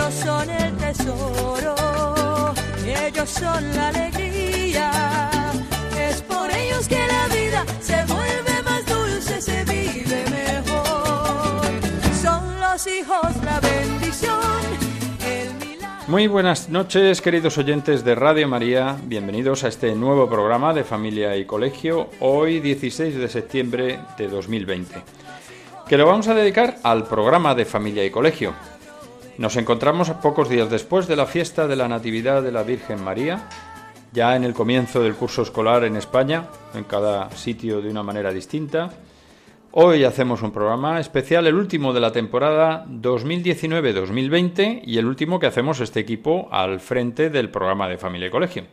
[0.00, 2.54] Ellos son el tesoro,
[2.86, 4.90] ellos son la alegría.
[5.94, 11.66] Es por ellos que la vida se vuelve más dulce, se vive mejor.
[12.22, 14.40] Son los hijos la bendición.
[15.22, 16.04] El milagro.
[16.08, 18.96] Muy buenas noches, queridos oyentes de Radio María.
[19.04, 24.94] Bienvenidos a este nuevo programa de Familia y Colegio, hoy 16 de septiembre de 2020,
[25.86, 28.54] que lo vamos a dedicar al programa de Familia y Colegio.
[29.40, 33.48] Nos encontramos pocos días después de la fiesta de la Natividad de la Virgen María,
[34.12, 38.34] ya en el comienzo del curso escolar en España, en cada sitio de una manera
[38.34, 38.90] distinta.
[39.70, 45.46] Hoy hacemos un programa especial, el último de la temporada 2019-2020 y el último que
[45.46, 48.64] hacemos este equipo al frente del programa de Familia y Colegio.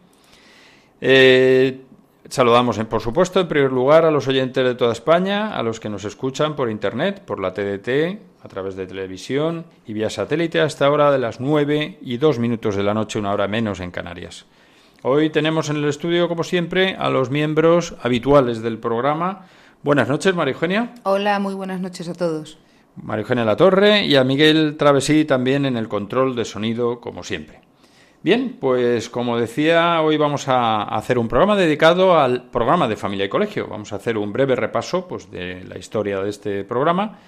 [1.00, 1.80] Eh,
[2.28, 5.88] saludamos, por supuesto, en primer lugar a los oyentes de toda España, a los que
[5.88, 10.86] nos escuchan por Internet, por la TDT, a través de televisión y vía satélite hasta
[10.86, 14.46] ahora de las 9 y 2 minutos de la noche, una hora menos en Canarias.
[15.04, 19.48] Hoy tenemos en el estudio, como siempre, a los miembros habituales del programa.
[19.84, 20.96] Buenas noches, María Eugenia.
[21.04, 22.58] Hola, muy buenas noches a todos.
[22.96, 27.60] María Eugenia Latorre y a Miguel Travesí también en el control de sonido, como siempre.
[28.24, 33.26] Bien, pues como decía, hoy vamos a hacer un programa dedicado al programa de familia
[33.26, 33.68] y colegio.
[33.68, 37.20] Vamos a hacer un breve repaso pues, de la historia de este programa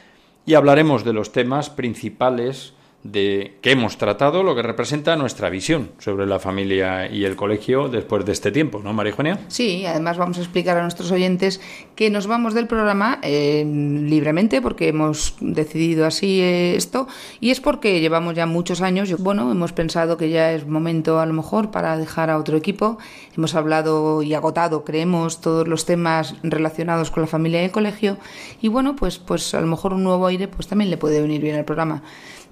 [0.45, 5.91] y hablaremos de los temas principales de que hemos tratado, lo que representa nuestra visión
[5.99, 9.39] sobre la familia y el colegio después de este tiempo, ¿no, María Eugenia?
[9.47, 11.61] Sí, además vamos a explicar a nuestros oyentes
[11.95, 17.07] que nos vamos del programa eh, libremente porque hemos decidido así eh, esto
[17.39, 21.25] y es porque llevamos ya muchos años, bueno, hemos pensado que ya es momento a
[21.25, 22.97] lo mejor para dejar a otro equipo,
[23.35, 28.17] hemos hablado y agotado, creemos, todos los temas relacionados con la familia y el colegio
[28.61, 31.41] y bueno, pues, pues a lo mejor un nuevo aire pues también le puede venir
[31.41, 32.03] bien al programa.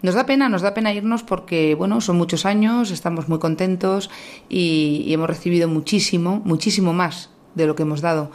[0.02, 4.10] Nos da pena, nos da pena irnos porque, bueno, son muchos años, estamos muy contentos
[4.48, 8.32] y, hemos recibido muchísimo, muchísimo más de lo que hemos dado.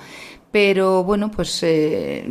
[0.50, 2.28] Pero bueno, pues eh,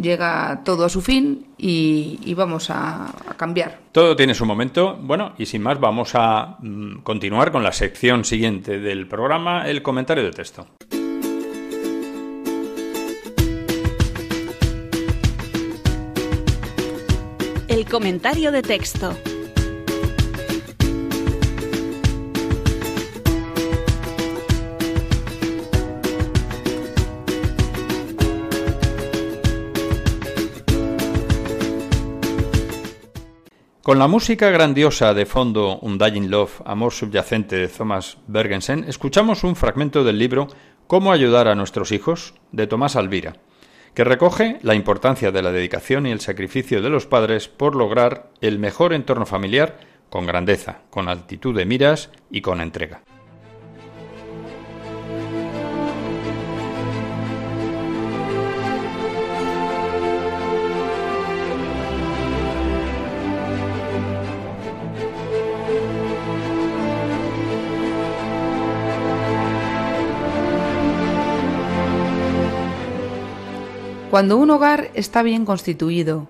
[0.00, 3.80] llega todo a su fin y, vamos a, a, cambiar.
[3.92, 4.96] Todo tiene su momento.
[5.02, 9.82] Bueno, y sin más, vamos a mm, continuar con la sección siguiente del programa, el
[9.82, 10.66] comentario de texto.
[17.84, 19.16] Comentario de texto.
[33.82, 39.56] Con la música grandiosa de fondo Undying Love, Amor subyacente de Thomas Bergensen, escuchamos un
[39.56, 40.48] fragmento del libro
[40.86, 43.34] Cómo ayudar a nuestros hijos de Tomás Alvira
[43.94, 48.30] que recoge la importancia de la dedicación y el sacrificio de los padres por lograr
[48.40, 53.02] el mejor entorno familiar con grandeza, con altitud de miras y con entrega.
[74.10, 76.28] Cuando un hogar está bien constituido,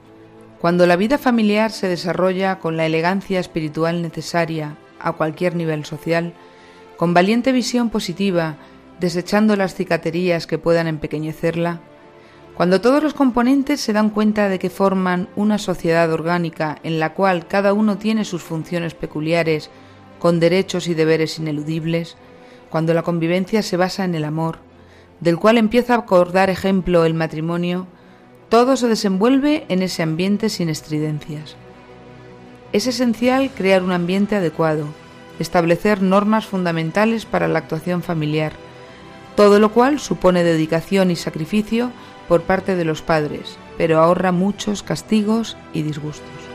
[0.61, 6.35] cuando la vida familiar se desarrolla con la elegancia espiritual necesaria a cualquier nivel social,
[6.97, 8.57] con valiente visión positiva,
[8.99, 11.79] desechando las cicaterías que puedan empequeñecerla,
[12.57, 17.15] cuando todos los componentes se dan cuenta de que forman una sociedad orgánica en la
[17.15, 19.71] cual cada uno tiene sus funciones peculiares,
[20.19, 22.17] con derechos y deberes ineludibles,
[22.71, 24.59] cuando la convivencia se basa en el amor,
[25.21, 27.87] del cual empieza a acordar ejemplo el matrimonio,
[28.49, 31.57] todo se desenvuelve en ese ambiente sin estridencias.
[32.73, 34.87] Es esencial crear un ambiente adecuado,
[35.39, 38.53] establecer normas fundamentales para la actuación familiar,
[39.37, 41.93] todo lo cual supone dedicación y sacrificio
[42.27, 46.48] por parte de los padres, pero ahorra muchos castigos y disgustos.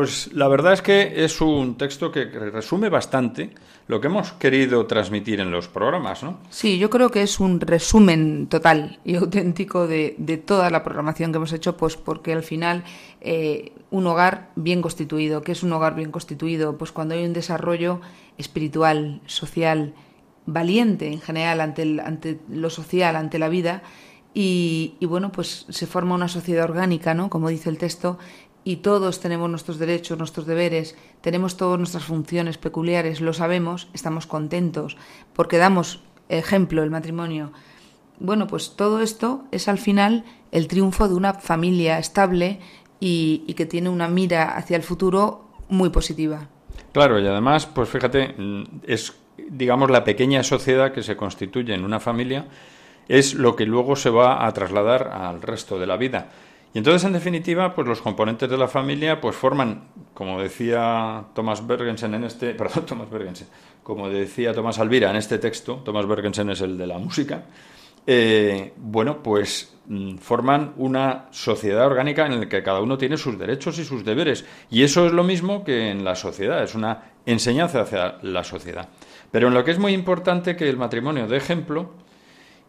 [0.00, 3.50] Pues la verdad es que es un texto que resume bastante
[3.86, 6.38] lo que hemos querido transmitir en los programas, ¿no?
[6.48, 11.36] Sí, yo creo que es un resumen total y auténtico de, toda la programación que
[11.36, 12.82] hemos hecho, pues porque al final
[13.20, 16.78] eh, un hogar bien constituido, ¿qué es un hogar bien constituido?
[16.78, 18.00] Pues cuando hay un desarrollo
[18.38, 19.92] espiritual, social,
[20.46, 23.82] valiente en general ante, ante lo social, ante la vida,
[24.32, 27.28] y, bueno, pues se forma una sociedad orgánica, ¿no?
[27.30, 28.18] Como dice el texto,
[28.70, 34.28] y todos tenemos nuestros derechos, nuestros deberes, tenemos todas nuestras funciones peculiares, lo sabemos, estamos
[34.28, 34.96] contentos
[35.32, 37.50] porque damos ejemplo el matrimonio.
[38.20, 42.60] Bueno, pues todo esto es al final el triunfo de una familia estable
[43.00, 46.46] y, que tiene una mira hacia el futuro muy positiva.
[46.92, 48.36] Claro, y además, pues fíjate,
[48.86, 49.16] es
[49.48, 52.46] digamos la pequeña sociedad que se constituye en una familia
[53.08, 56.28] es lo que luego se va a trasladar al resto de la vida.
[56.72, 61.66] Y entonces, en definitiva, pues los componentes de la familia pues forman, como decía Thomas
[61.66, 63.48] Bergensen en este, perdón, Thomas Bergensen,
[63.82, 67.44] como decía Thomas Alvira en este texto, Thomas Bergensen es el de la música,
[68.06, 73.38] eh, bueno, pues mm, forman una sociedad orgánica en la que cada uno tiene sus
[73.38, 74.44] derechos y sus deberes.
[74.70, 78.88] Y eso es lo mismo que en la sociedad, es una enseñanza hacia la sociedad.
[79.30, 81.92] Pero en lo que es muy importante que el matrimonio de ejemplo,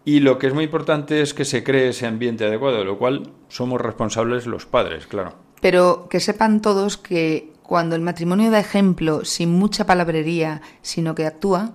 [0.04, 2.98] y lo que es muy importante es que se cree ese ambiente adecuado, de lo
[2.98, 5.34] cual somos responsables los padres, claro.
[5.62, 11.26] Pero que sepan todos que cuando el matrimonio da ejemplo sin mucha palabrería, sino que
[11.26, 11.72] actúa,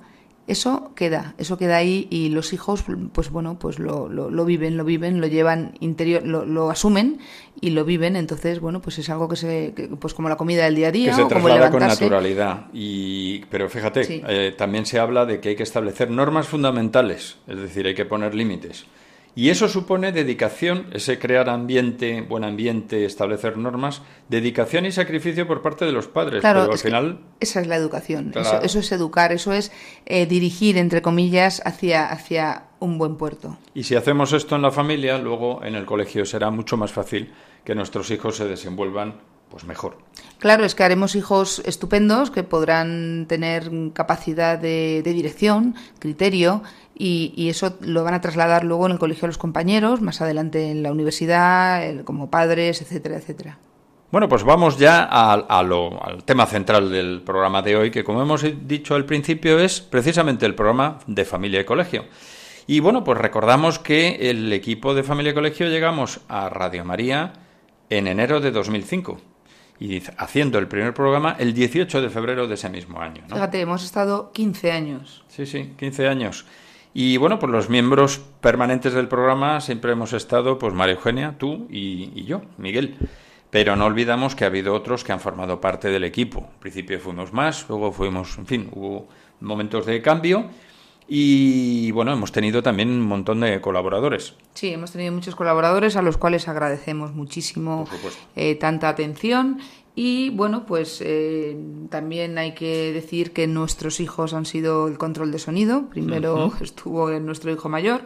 [0.46, 4.84] eso queda, eso queda ahí y los hijos, pues bueno, pues lo, lo, viven, lo
[4.84, 7.18] viven, lo llevan interior, lo, asumen
[7.60, 8.14] y lo viven.
[8.14, 11.10] Entonces, bueno, pues es algo que se, pues como la comida del día a día,
[11.10, 12.66] que se o como con naturalidad.
[12.72, 17.58] Y, pero fíjate, eh, también se habla de que hay que establecer normas fundamentales, es
[17.58, 18.86] decir, hay que poner límites.
[19.38, 24.00] Y eso supone dedicación, ese crear ambiente, buen ambiente, establecer normas,
[24.30, 26.40] dedicación y sacrificio por parte de los padres.
[26.40, 27.20] Claro, al final...
[27.38, 29.72] esa es la educación, eso, es educar, eso es
[30.06, 33.58] eh, dirigir, entre comillas, hacia, hacia un buen puerto.
[33.74, 37.30] Y si hacemos esto en la familia, luego en el colegio será mucho más fácil
[37.62, 39.16] que nuestros hijos se desenvuelvan
[39.50, 39.98] pues mejor.
[40.38, 46.62] Claro, es que haremos hijos estupendos que podrán tener capacidad de, dirección, criterio,
[46.98, 50.70] y, eso lo van a trasladar luego en el colegio a los compañeros, más adelante
[50.70, 53.58] en la universidad, como padres, etcétera, etcétera.
[54.10, 58.94] Bueno, pues vamos ya al tema central del programa de hoy, que como hemos dicho
[58.94, 62.04] al principio es precisamente el programa de familia y colegio.
[62.66, 67.32] Y bueno, pues recordamos que el equipo de familia y colegio llegamos a Radio María
[67.90, 69.18] en enero de 2005
[69.78, 73.22] y haciendo el primer programa el 18 de febrero de ese mismo año.
[73.28, 75.24] Fíjate, hemos estado 15 años.
[75.28, 76.46] Sí, sí, 15 años.
[76.94, 81.66] Y bueno, pues los miembros permanentes del programa siempre hemos estado, pues María Eugenia, tú
[81.68, 82.96] y, yo, Miguel.
[83.50, 86.48] Pero no olvidamos que ha habido otros que han formado parte del equipo.
[86.54, 89.08] Al principio fuimos más, luego fuimos, en fin, hubo
[89.40, 90.46] momentos de cambio
[91.08, 94.34] y bueno, hemos tenido también un montón de colaboradores.
[94.54, 97.86] Sí, hemos tenido muchos colaboradores a los cuales agradecemos muchísimo
[98.34, 99.60] eh, tanta atención.
[99.94, 101.56] Y bueno, pues eh,
[101.88, 105.88] también hay que decir que nuestros hijos han sido el control de sonido.
[105.88, 108.02] Primero estuvo nuestro hijo mayor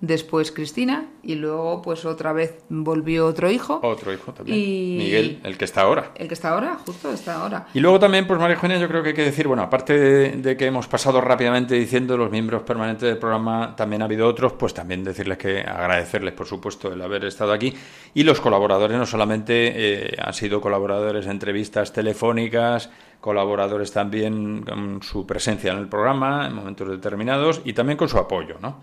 [0.00, 3.80] después Cristina y luego pues otra vez volvió otro hijo.
[3.82, 4.58] Otro hijo también.
[4.58, 6.12] Miguel, el que está ahora.
[6.14, 7.68] El que está ahora, justo está ahora.
[7.74, 9.96] Y luego también, pues María Eugenia, yo creo que hay que decir, bueno, aparte
[10.36, 14.52] de, que hemos pasado rápidamente diciendo los miembros permanentes del programa, también ha habido otros,
[14.52, 17.74] pues también decirles que agradecerles, por supuesto, el haber estado aquí.
[18.12, 25.02] Y los colaboradores no solamente eh, han sido colaboradores de entrevistas telefónicas, colaboradores también con
[25.02, 28.82] su presencia en el programa en momentos determinados y también con su apoyo, ¿no?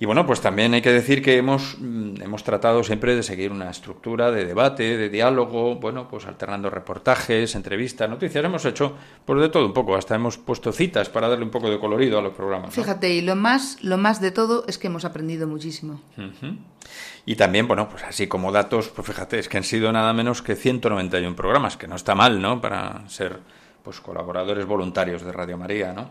[0.00, 3.50] Y bueno, pues también hay que decir que hemos, mm, hemos tratado siempre de seguir
[3.50, 8.44] una estructura de debate, de diálogo, bueno, pues alternando reportajes, entrevistas, noticias.
[8.44, 11.68] Hemos hecho pues de todo un poco, hasta hemos puesto citas para darle un poco
[11.68, 12.72] de colorido a los programas.
[12.74, 16.00] Fíjate, y lo más, lo más de todo es que hemos aprendido muchísimo.
[17.26, 20.42] Y también, bueno, pues así como datos, pues fíjate, es que han sido nada menos
[20.42, 22.60] que 191 programas, que no está mal, ¿no?
[22.60, 23.40] Para ser
[23.82, 26.10] pues colaboradores voluntarios de Radio María, ¿no?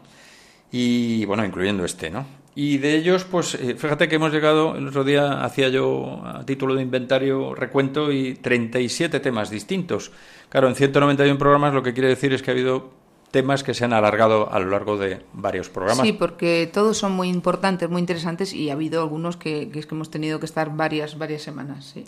[0.72, 2.26] Y bueno, incluyendo este, ¿no?
[2.56, 6.44] Y de ellos, pues eh, fíjate que hemos llegado, el otro día hacía yo a
[6.44, 10.12] título de inventario recuento y 37 temas distintos.
[10.50, 12.90] Claro, en 191 programas lo que quiere decir es que ha habido
[13.30, 16.04] temas que se han alargado a lo largo de varios programas.
[16.04, 19.86] Sí, porque todos son muy importantes, muy interesantes y ha habido algunos que, que es
[19.86, 21.92] que hemos tenido que estar varias, varias semanas.
[21.94, 22.06] Sí.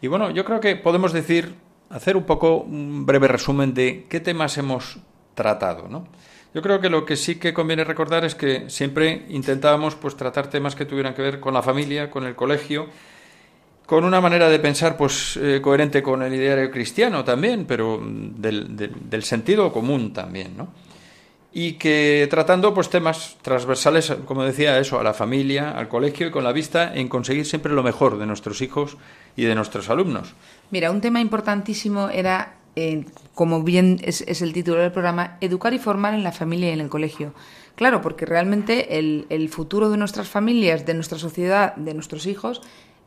[0.00, 1.54] Y bueno, yo creo que podemos decir,
[1.88, 4.98] hacer un poco un breve resumen de qué temas hemos
[5.34, 6.08] tratado, ¿no?
[6.54, 10.48] Yo creo que lo que sí que conviene recordar es que siempre intentábamos pues tratar
[10.48, 12.88] temas que tuvieran que ver con la familia, con el colegio
[13.86, 18.76] con una manera de pensar pues eh, coherente con el ideario cristiano también, pero del,
[18.76, 20.68] del, sentido común también, ¿no?
[21.52, 26.30] Y que tratando pues temas transversales, como decía, eso, a la familia, al colegio y
[26.30, 28.96] con la vista en conseguir siempre lo mejor de nuestros hijos
[29.36, 30.34] y de nuestros alumnos.
[30.70, 32.54] Mira, un tema importantísimo era,
[33.34, 36.72] como bien es, es, el título del programa, educar y formar en la familia y
[36.72, 37.34] en el colegio.
[37.76, 42.62] Claro, porque realmente el, el futuro de nuestras familias, de nuestra sociedad, de nuestros hijos,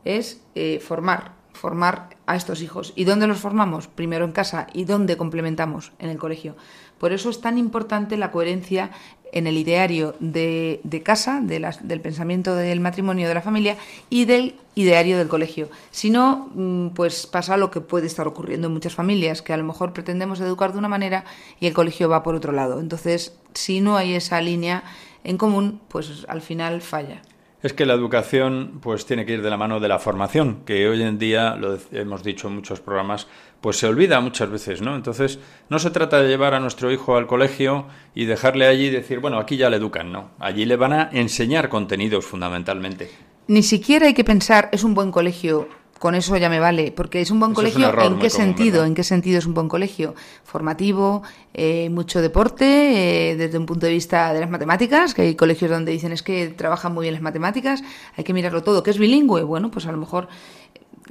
[0.06, 2.94] es eh, formar, formar a estos hijos.
[2.96, 3.88] ¿Y dónde los formamos?
[3.88, 4.68] Primero en casa.
[4.74, 5.92] ¿Y dónde complementamos?
[6.00, 6.56] En el colegio.
[6.98, 8.92] Por eso es tan importante la coherencia
[9.34, 13.76] en el ideario de, casa, de del pensamiento del matrimonio de la familia
[14.10, 15.70] y del ideario del colegio.
[15.92, 19.58] Si no, mm, pues pasa lo que puede estar ocurriendo en muchas familias, que a
[19.58, 21.26] lo mejor pretendemos educar de una manera
[21.60, 22.80] y el colegio va por otro lado.
[22.80, 24.84] Entonces, si no hay esa línea
[25.24, 27.22] en común, pues al final falla
[27.64, 30.88] es que la educación pues tiene que ir de la mano de la formación, que
[30.88, 33.28] hoy en día, lo hemos dicho en muchos programas,
[33.62, 34.96] pues se olvida muchas veces, ¿no?
[34.96, 38.92] Entonces, no se trata de llevar a nuestro hijo al colegio y dejarle allí y
[38.92, 40.32] decir, bueno, aquí ya le educan, ¿no?
[40.40, 43.10] Allí le van a enseñar contenidos fundamentalmente.
[43.48, 45.70] Ni siquiera hay que pensar, es un buen colegio
[46.00, 47.94] con eso ya me vale, porque es un buen colegio.
[48.02, 48.86] ¿En qué sentido?
[48.86, 50.16] ¿En qué sentido es un buen colegio?
[50.44, 51.24] Formativo,
[51.54, 55.72] eh, mucho deporte, eh, desde un punto de vista de las matemáticas, que hay colegios
[55.72, 57.84] donde dicen es que trabajan muy bien las matemáticas,
[58.16, 58.84] hay que mirarlo todo.
[58.84, 59.44] ¿Que es bilingüe?
[59.44, 60.28] Bueno, pues a lo mejor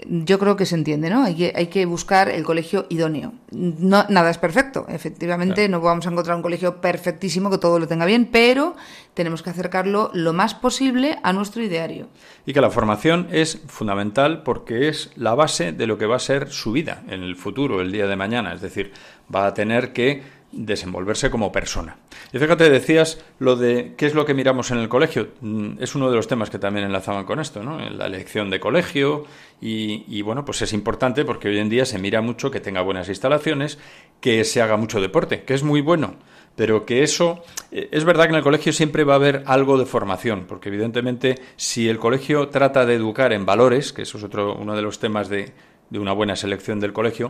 [0.07, 1.25] yo creo que se entiende, ¿no?
[1.25, 3.33] Hay que, hay que buscar el colegio idóneo.
[3.51, 7.87] No, nada es perfecto, efectivamente, no vamos a encontrar un colegio perfectísimo que todo lo
[7.87, 8.77] tenga bien, pero
[9.15, 12.09] tenemos que acercarlo lo más posible a nuestro ideario.
[12.45, 16.21] Y que la formación es fundamental porque es la base de lo que va a
[16.21, 18.53] ser su vida en el futuro, el día de mañana.
[18.53, 18.93] Es decir,
[19.35, 20.23] va a tener que
[20.57, 21.97] desenvolverse como persona.
[22.33, 25.29] Y fíjate, decías lo de qué es lo que miramos en el colegio.
[25.41, 27.79] Mm, es uno de los temas que también enlazaban con esto, ¿no?
[27.79, 29.25] La elección de colegio
[29.61, 32.83] y, y, bueno, pues es importante porque hoy en día se mira mucho que tenga
[32.83, 33.79] buenas instalaciones,
[34.21, 36.17] que se haga mucho deporte, que es muy bueno,
[36.57, 39.79] pero que eso eh, es verdad que en el colegio siempre va a haber algo
[39.79, 44.25] de formación, porque evidentemente si el colegio trata de educar en valores, que eso es
[44.25, 45.53] otro uno de los temas de,
[45.91, 47.29] de una buena selección del colegio,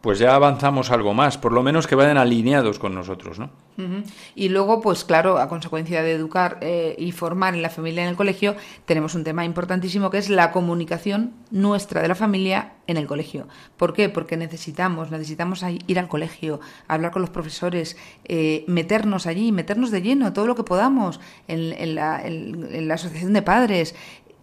[0.00, 3.50] pues ya avanzamos algo más, por lo menos que vayan alineados con nosotros, ¿no?
[4.34, 8.10] Y luego, pues claro, a consecuencia de educar eh, y formar en la familia en
[8.10, 8.54] el colegio,
[8.84, 13.48] tenemos un tema importantísimo que es la comunicación nuestra de la familia en el colegio.
[13.78, 14.10] ¿Por qué?
[14.10, 20.02] Porque necesitamos, necesitamos ir al colegio, hablar con los profesores, eh, meternos allí, meternos de
[20.02, 23.94] lleno todo lo que podamos en, la, en la asociación de padres,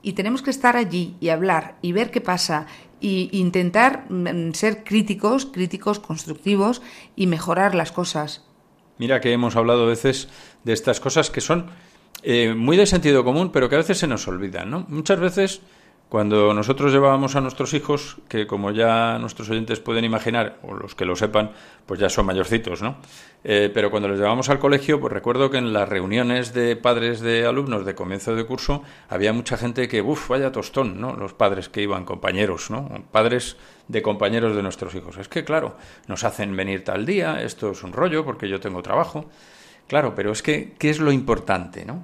[0.01, 2.67] y tenemos que estar allí y hablar y ver qué pasa
[3.01, 6.81] e intentar mm, ser críticos, críticos constructivos
[7.15, 8.43] y mejorar las cosas.
[8.97, 10.29] Mira que hemos hablado a veces
[10.63, 11.69] de estas cosas que son
[12.23, 14.85] eh, muy de sentido común, pero que a veces se nos olvidan, ¿no?
[14.89, 15.61] Muchas veces
[16.09, 20.95] cuando nosotros llevábamos a nuestros hijos, que como ya nuestros oyentes pueden imaginar, o los
[20.95, 21.51] que lo sepan,
[21.85, 22.95] pues ya son mayorcitos, ¿no?
[23.49, 27.21] Eh, pero cuando los llevábamos al colegio, pues recuerdo que en las reuniones de padres
[27.21, 31.15] de alumnos de comienzo de curso había mucha gente que, uff, vaya tostón, ¿no?
[31.15, 33.05] Los padres que iban, compañeros, ¿no?
[33.09, 33.55] Padres
[33.87, 35.15] de compañeros de nuestros hijos.
[35.15, 35.77] Es que, claro,
[36.07, 39.29] nos hacen venir tal día, esto es un rollo porque yo tengo trabajo.
[39.87, 42.03] Claro, pero es que, ¿qué es lo importante, no?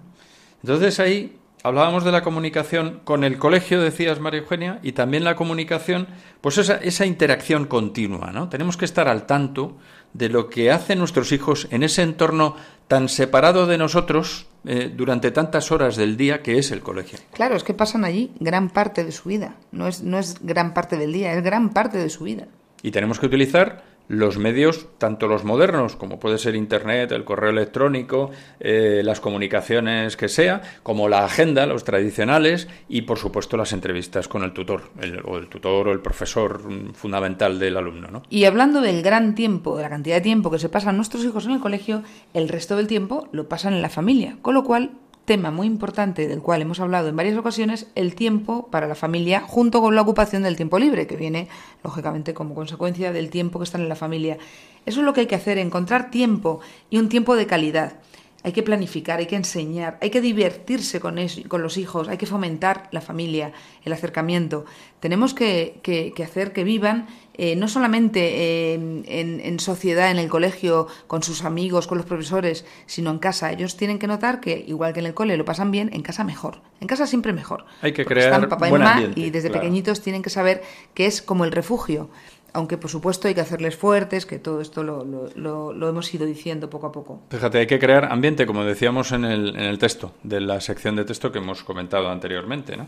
[0.62, 5.36] Entonces ahí hablábamos de la comunicación con el colegio, decías María Eugenia, y también la
[5.36, 6.08] comunicación,
[6.40, 8.48] pues esa, esa interacción continua, ¿no?
[8.48, 9.76] Tenemos que estar al tanto
[10.14, 12.56] de lo que hacen nuestros hijos en ese entorno
[12.88, 17.20] tan separado de nosotros eh, durante tantas horas del día que es el colegio.
[17.34, 20.74] Claro, es que pasan allí gran parte de su vida, no es, no es gran
[20.74, 22.48] parte del día, es gran parte de su vida.
[22.82, 27.50] Y tenemos que utilizar los medios, tanto los modernos, como puede ser Internet, el correo
[27.50, 33.74] electrónico, eh, las comunicaciones que sea, como la agenda, los tradicionales, y por supuesto las
[33.74, 34.92] entrevistas con el tutor,
[35.26, 36.62] o el tutor o el profesor
[36.94, 38.10] fundamental del alumno.
[38.10, 38.24] ¿no?
[38.30, 41.46] Y hablando del gran tiempo, de la cantidad de tiempo que se pasan nuestros hijos
[41.46, 44.92] en el colegio, el resto del tiempo lo pasan en la familia, con lo cual
[45.26, 49.42] tema muy importante del cual hemos hablado en varias ocasiones, el tiempo para la familia
[49.42, 51.48] junto con la ocupación del tiempo libre, que viene
[51.84, 54.38] lógicamente como consecuencia del tiempo que están en la familia.
[54.86, 58.00] Eso es lo que hay que hacer, encontrar tiempo y un tiempo de calidad.
[58.46, 61.16] Hay que planificar, hay que enseñar, hay que divertirse con,
[61.48, 63.54] con los hijos, hay que fomentar la familia,
[63.86, 64.66] el acercamiento.
[65.00, 70.88] Tenemos que, que hacer que vivan eh, no solamente eh, en, sociedad, en el colegio,
[71.08, 73.52] con sus amigos, con los profesores, sino en casa.
[73.52, 76.24] Ellos tienen que notar que, igual que en el cole lo pasan bien, en casa
[76.24, 76.62] mejor.
[76.80, 77.66] En casa siempre mejor.
[77.82, 80.62] Hay que crear están papá y mamá y desde pequeñitos tienen que saber
[80.94, 82.10] que es como el refugio.
[82.56, 86.70] Aunque, por supuesto, hay que hacerles fuertes, que todo esto lo, lo, hemos ido diciendo
[86.70, 87.20] poco a poco.
[87.32, 90.96] Fíjate, hay que crear ambiente, como decíamos en el, en el texto, de la sección
[90.96, 92.88] de texto que hemos comentado anteriormente, ¿no?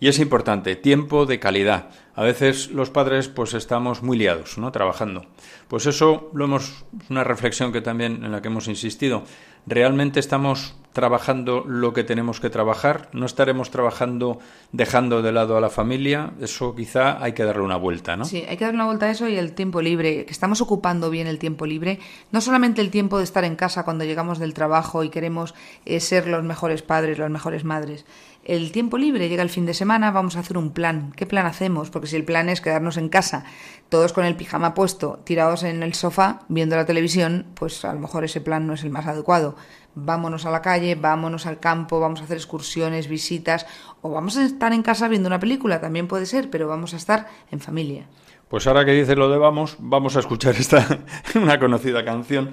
[0.00, 1.90] Y es importante, tiempo de calidad.
[2.14, 4.72] A veces los padres pues estamos muy liados, ¿no?
[4.72, 5.26] Trabajando.
[5.68, 9.24] Pues eso lo hemos una reflexión que también en la que hemos insistido.
[9.66, 13.08] ¿Realmente estamos trabajando lo que tenemos que trabajar?
[13.12, 14.38] ¿No estaremos trabajando
[14.72, 16.32] dejando de lado a la familia?
[16.40, 18.24] Eso quizá hay que darle una vuelta, ¿no?
[18.24, 21.10] Sí, hay que darle una vuelta a eso y el tiempo libre, que estamos ocupando
[21.10, 22.00] bien el tiempo libre,
[22.32, 25.54] no solamente el tiempo de estar en casa cuando llegamos del trabajo y queremos
[25.84, 28.06] eh, ser los mejores padres, las mejores madres,
[28.50, 31.12] el tiempo libre, llega el fin de semana, vamos a hacer un plan.
[31.14, 31.88] ¿Qué plan hacemos?
[31.88, 33.44] Porque si el plan es quedarnos en casa,
[33.88, 38.00] todos con el pijama puesto, tirados en el sofá, viendo la televisión, pues a lo
[38.00, 39.54] mejor ese plan no es el más adecuado.
[39.94, 43.66] Vámonos a la calle, vámonos al campo, vamos a hacer excursiones, visitas,
[44.02, 46.96] o vamos a estar en casa viendo una película, también puede ser, pero vamos a
[46.96, 48.08] estar en familia.
[48.48, 50.98] Pues ahora que dices lo de vamos, vamos a escuchar esta
[51.36, 52.50] una conocida canción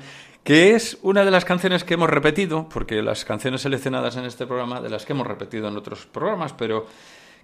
[0.48, 4.48] que es una de las canciones que hemos repetido, porque las canciones seleccionadas en este
[4.48, 6.86] programa, de las que hemos repetido en otros programas, pero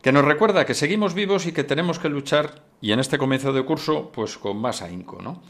[0.02, 3.52] que nos recuerda que seguimos vivos y que tenemos que luchar, y en este comienzo
[3.52, 5.42] de curso, pues con más ahínco, ¿no?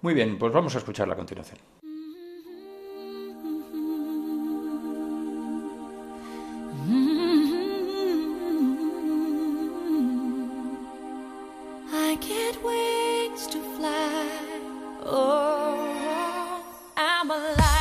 [0.00, 1.58] Muy bien, pues vamos a escucharla a continuación.
[16.98, 17.75] I'm alive.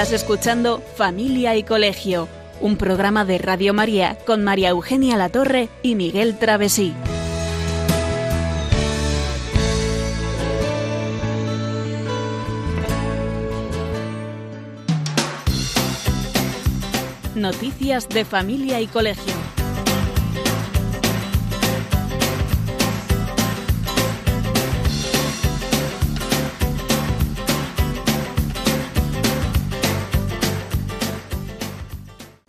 [0.00, 2.26] Estás escuchando Familia y Colegio,
[2.62, 6.94] un programa de Radio María con María Eugenia Latorre y Miguel Travesí.
[17.34, 19.49] Noticias de Familia y Colegio.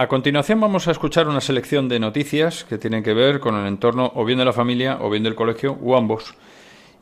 [0.02, 3.68] A continuación vamos a escuchar una selección de noticias que tienen que ver con el
[3.68, 6.34] entorno o bien de la familia o bien del colegio o ambos.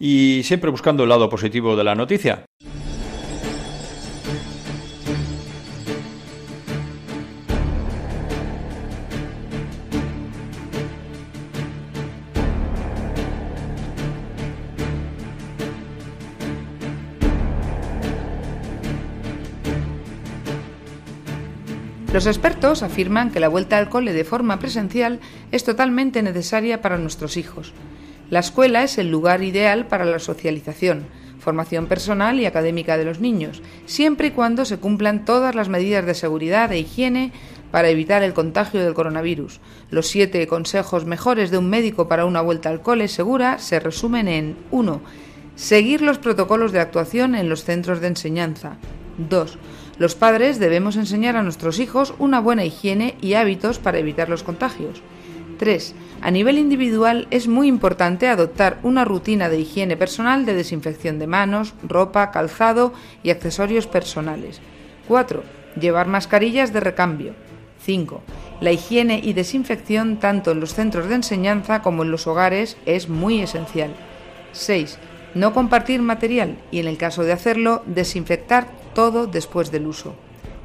[0.01, 2.43] Y siempre buscando el lado positivo de la noticia.
[22.11, 25.19] Los expertos afirman que la vuelta al cole de forma presencial
[25.51, 27.71] es totalmente necesaria para nuestros hijos.
[28.31, 31.05] La escuela es el lugar ideal para la socialización,
[31.39, 36.03] formación personal y académica de los niños, siempre y cuando se cumplan todas las medidas
[36.07, 37.31] de seguridad e higiene
[37.69, 39.59] para evitar el contagio del coronavirus.
[39.91, 44.27] Los siete consejos mejores de un médico para una vuelta al cole segura se resumen
[44.27, 44.99] en 1.
[45.55, 48.77] Seguir los protocolos de actuación en los centros de enseñanza.
[49.19, 49.59] 2.
[49.99, 54.43] Los padres debemos enseñar a nuestros hijos una buena higiene y hábitos para evitar los
[54.43, 55.01] contagios.
[55.57, 55.93] 3.
[56.21, 61.27] A nivel individual es muy importante adoptar una rutina de higiene personal de desinfección de
[61.27, 64.61] manos, ropa, calzado y accesorios personales.
[65.09, 65.43] 4.
[65.77, 67.33] Llevar mascarillas de recambio.
[67.81, 68.21] 5.
[68.61, 73.09] La higiene y desinfección tanto en los centros de enseñanza como en los hogares es
[73.09, 73.93] muy esencial.
[74.53, 74.97] 6.
[75.35, 80.15] No compartir material y en el caso de hacerlo, desinfectar todo después del uso.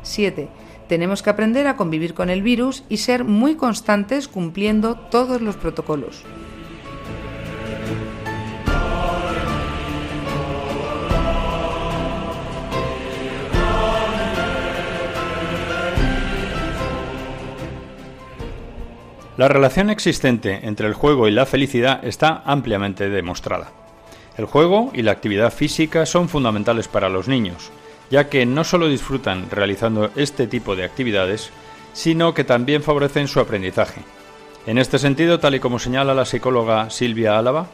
[0.02, 0.48] 7.
[0.88, 5.56] Tenemos que aprender a convivir con el virus y ser muy constantes cumpliendo todos los
[5.56, 6.24] protocolos.
[19.36, 23.72] La relación existente entre el juego y la felicidad está ampliamente demostrada.
[24.36, 27.72] El juego y la actividad física son fundamentales para los niños,
[28.10, 31.50] ya que no solo disfrutan realizando este tipo de actividades,
[31.92, 34.02] sino que también favorecen su aprendizaje.
[34.66, 37.66] En este sentido, tal y como señala la psicóloga Silvia Álava,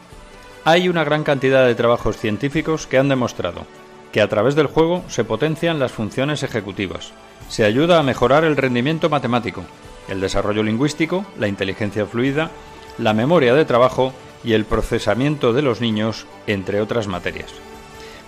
[0.63, 3.65] hay una gran cantidad de trabajos científicos que han demostrado
[4.11, 7.13] que a través del juego se potencian las funciones ejecutivas,
[7.47, 9.63] se ayuda a mejorar el rendimiento matemático,
[10.09, 12.51] el desarrollo lingüístico, la inteligencia fluida,
[12.97, 14.13] la memoria de trabajo
[14.43, 17.53] y el procesamiento de los niños, entre otras materias.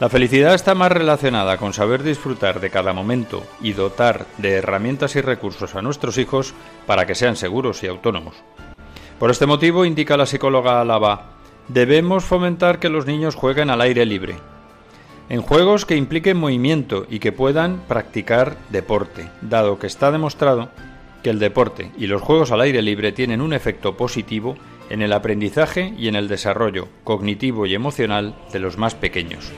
[0.03, 5.15] La felicidad está más relacionada con saber disfrutar de cada momento y dotar de herramientas
[5.15, 6.53] y recursos a nuestros hijos
[6.85, 8.35] para que sean seguros y autónomos.
[9.17, 11.37] Por este motivo, indica la psicóloga Alaba,
[11.69, 14.35] debemos fomentar que los niños jueguen al aire libre,
[15.29, 20.67] en juegos que impliquen movimiento y que puedan practicar deporte, dado que está demostrado
[21.23, 24.57] que el deporte y los juegos al aire libre tienen un efecto positivo
[24.89, 29.53] en el aprendizaje y en el desarrollo cognitivo y emocional de los más pequeños.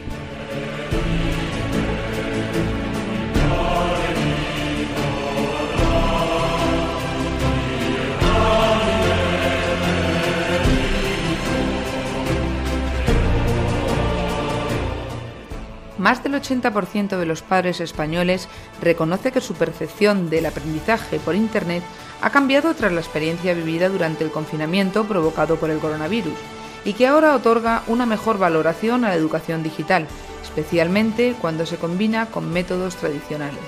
[16.05, 18.47] Más del 80% de los padres españoles
[18.79, 21.81] reconoce que su percepción del aprendizaje por Internet
[22.21, 26.35] ha cambiado tras la experiencia vivida durante el confinamiento provocado por el coronavirus
[26.83, 30.05] y que ahora otorga una mejor valoración a la educación digital,
[30.55, 33.59] especialmente cuando se combina con métodos tradicionales.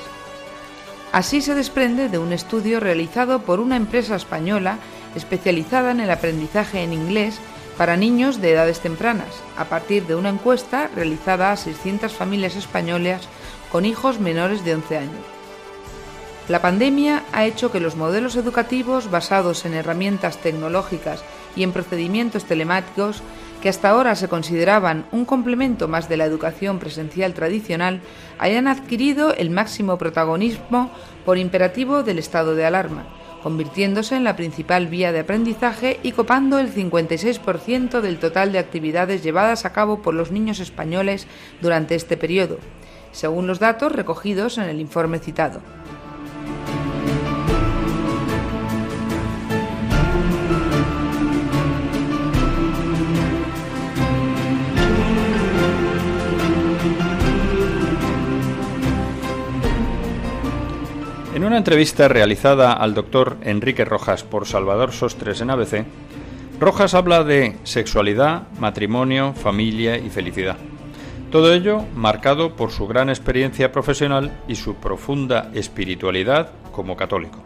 [1.12, 4.78] Así se desprende de un estudio realizado por una empresa española
[5.14, 7.40] especializada en el aprendizaje en inglés
[7.78, 13.28] para niños de edades tempranas, a partir de una encuesta realizada a 600 familias españolas
[13.70, 15.26] con hijos menores de 11 años.
[16.48, 21.24] La pandemia ha hecho que los modelos educativos basados en herramientas tecnológicas
[21.58, 23.22] y en procedimientos telemáticos,
[23.62, 28.02] que hasta ahora se consideraban un complemento más de la educación presencial tradicional,
[28.40, 30.92] hayan adquirido el máximo protagonismo
[31.26, 33.06] por imperativo del estado de alarma
[33.48, 39.24] convirtiéndose en la principal vía de aprendizaje y copando el 56% del total de actividades
[39.24, 41.28] llevadas a cabo por los niños españoles
[41.62, 42.58] durante este periodo,
[43.14, 45.62] según los datos recogidos en el informe citado.
[61.38, 65.86] En una entrevista realizada al doctor Enrique Rojas por Salvador Sostres en ABC,
[66.60, 70.58] Rojas habla de sexualidad, matrimonio, familia y felicidad.
[71.32, 77.44] Todo ello marcado por su gran experiencia profesional y su profunda espiritualidad como católico.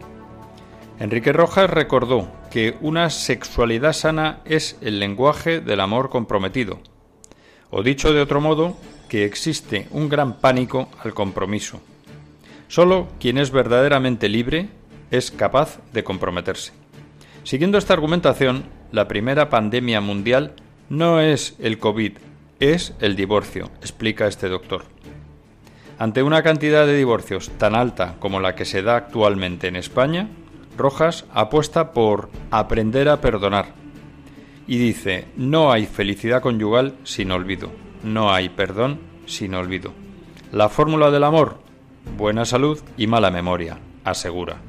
[0.98, 6.80] Enrique Rojas recordó que una sexualidad sana es el lenguaje del amor comprometido,
[7.70, 8.74] o dicho de otro modo,
[9.10, 11.82] que existe un gran pánico al compromiso
[12.72, 14.70] Solo quien es verdaderamente libre
[15.10, 16.72] es capaz de comprometerse.
[17.44, 20.54] Siguiendo esta argumentación, la primera pandemia mundial
[20.88, 22.12] no es el COVID,
[22.60, 24.84] es el divorcio, explica este doctor.
[25.98, 30.30] Ante una cantidad de divorcios tan alta como la que se da actualmente en España,
[30.78, 33.74] Rojas apuesta por aprender a perdonar
[34.66, 37.70] y dice, no hay felicidad conyugal sin olvido,
[38.02, 39.92] no hay perdón sin olvido.
[40.52, 41.61] La fórmula del amor,
[42.16, 44.60] Buena salud y mala memoria, asegura.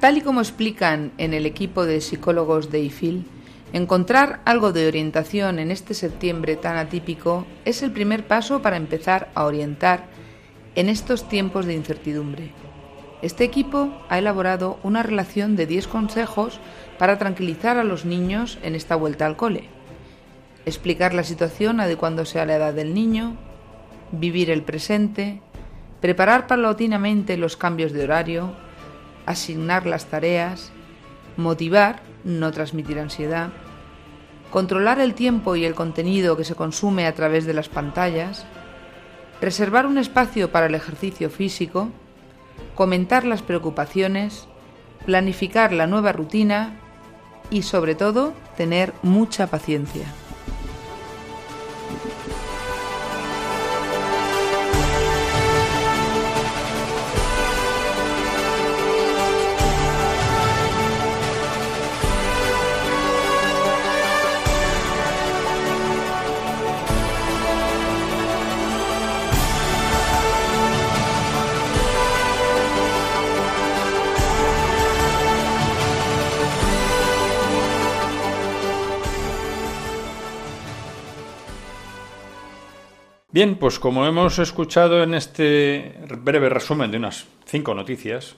[0.00, 3.26] Tal y como explican en el equipo de psicólogos de IFIL,
[3.72, 9.30] encontrar algo de orientación en este septiembre tan atípico es el primer paso para empezar
[9.34, 10.08] a orientar
[10.74, 12.52] en estos tiempos de incertidumbre.
[13.22, 16.58] Este equipo ha elaborado una relación de 10 consejos
[16.98, 19.68] para tranquilizar a los niños en esta vuelta al cole.
[20.64, 23.36] Explicar la situación adecuándose a la edad del niño,
[24.10, 25.40] vivir el presente,
[26.00, 28.54] preparar paulatinamente los cambios de horario,
[29.26, 30.72] asignar las tareas,
[31.36, 33.50] motivar, no transmitir ansiedad,
[34.50, 38.46] controlar el tiempo y el contenido que se consume a través de las pantallas,
[39.40, 41.88] reservar un espacio para el ejercicio físico,
[42.74, 44.46] comentar las preocupaciones,
[45.06, 46.76] planificar la nueva rutina
[47.50, 50.06] y sobre todo tener mucha paciencia.
[83.32, 88.34] Bien, pues como hemos escuchado en este breve resumen de unas cinco noticias,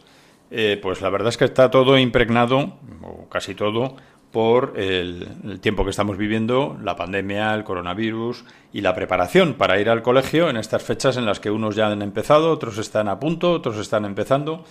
[0.50, 3.96] eh, pues la verdad es que está todo impregnado, o casi todo,
[4.32, 9.80] por el, el, tiempo que estamos viviendo, la pandemia, el coronavirus y la preparación para
[9.80, 13.08] ir al colegio en estas fechas en las que unos ya han empezado, otros están
[13.08, 14.62] a punto, otros están empezando,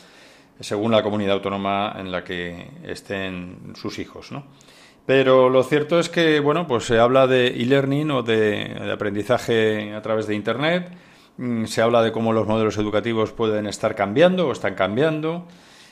[0.60, 4.44] según la comunidad autónoma en la que estén sus hijos, ¿no?
[5.14, 10.02] Pero lo cierto es que, bueno, pues se habla de e-learning o de, aprendizaje a
[10.02, 10.90] través de Internet,
[11.36, 15.50] mm, se habla de cómo los modelos educativos pueden estar cambiando o están cambiando,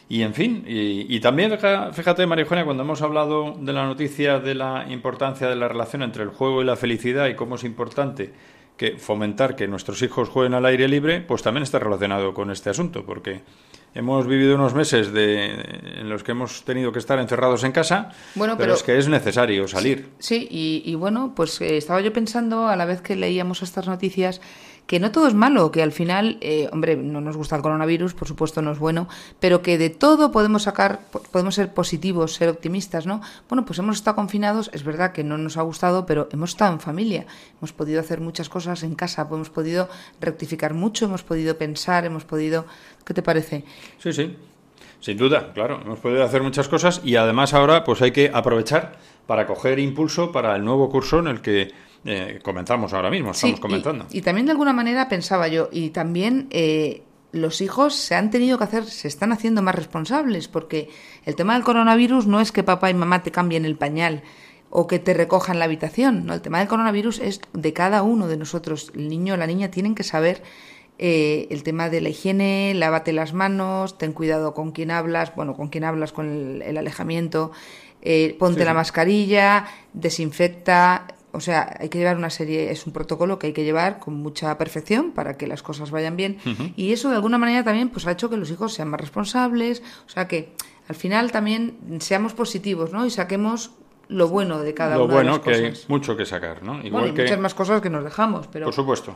[0.07, 1.51] y en fin, y, y también,
[1.91, 6.01] fíjate, María Eugenia, cuando hemos hablado de la noticia de la importancia de la relación
[6.01, 8.31] entre el juego y la felicidad y cómo es importante
[8.77, 12.69] que fomentar que nuestros hijos jueguen al aire libre, pues también está relacionado con este
[12.69, 13.41] asunto, porque
[13.93, 15.55] hemos vivido unos meses de,
[15.99, 18.97] en los que hemos tenido que estar encerrados en casa, bueno, pero, pero es que
[18.97, 20.09] es necesario salir.
[20.19, 23.61] Sí, sí y, y, bueno, pues eh, estaba yo pensando a la vez que leíamos
[23.61, 24.41] estas noticias
[24.89, 28.15] que no todo es malo, que al final, eh, hombre, no nos gusta el coronavirus,
[28.15, 29.07] por supuesto no es bueno,
[29.39, 33.21] pero que de todo podemos sacar, podemos ser positivos, ser optimistas, ¿no?
[33.47, 36.73] Bueno, pues hemos estado confinados, es verdad que no nos ha gustado, pero hemos estado
[36.73, 37.27] en familia,
[37.59, 42.23] hemos podido hacer muchas cosas en casa, hemos podido rectificar mucho, hemos podido pensar, hemos
[42.23, 42.65] podido...
[43.05, 43.65] ¿Qué te parece?
[43.99, 44.37] Sí, sí.
[45.01, 48.97] Sin duda, claro, hemos podido hacer muchas cosas y además ahora pues hay que aprovechar
[49.27, 51.71] para coger impulso para el nuevo curso en el que
[52.05, 54.05] eh, comenzamos ahora mismo, estamos sí, comentando.
[54.11, 58.31] Y, y, también de alguna manera pensaba yo, y también eh, los hijos se han
[58.31, 60.89] tenido que hacer, se están haciendo más responsables, porque
[61.25, 64.23] el tema del coronavirus no es que papá y mamá te cambien el pañal
[64.69, 68.27] o que te recojan la habitación, no, el tema del coronavirus es de cada uno
[68.27, 70.43] de nosotros, el niño o la niña tienen que saber
[70.99, 75.55] eh, el tema de la higiene, lávate las manos, ten cuidado con quién hablas, bueno,
[75.55, 77.51] con quién hablas con el, el alejamiento,
[78.01, 82.93] eh, ponte sí, la mascarilla, desinfecta, o sea, hay que llevar una serie, es un
[82.93, 86.37] protocolo que hay que llevar con mucha perfección para que las cosas vayan bien.
[86.45, 86.73] Uh -huh.
[86.75, 89.83] Y eso de alguna manera también pues ha hecho que los hijos sean más responsables,
[90.05, 90.53] o sea que
[90.87, 93.05] al final también seamos positivos, ¿no?
[93.05, 93.71] Y saquemos
[94.07, 95.83] lo bueno de cada lo una bueno de las que cosas.
[95.83, 96.77] hay mucho que sacar, ¿no?
[96.83, 97.21] Igual bueno, y que...
[97.23, 98.65] muchas más cosas que nos dejamos, pero...
[98.65, 99.15] Por supuesto.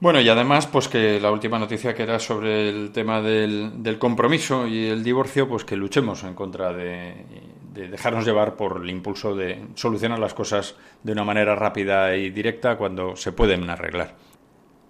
[0.00, 3.98] Bueno, y además, pues que la última noticia que era sobre el tema del, del
[3.98, 7.26] compromiso y el divorcio, pues que luchemos en contra de,
[7.72, 12.30] de, dejarnos llevar por el impulso de solucionar las cosas de una manera rápida y
[12.30, 14.14] directa cuando se pueden arreglar.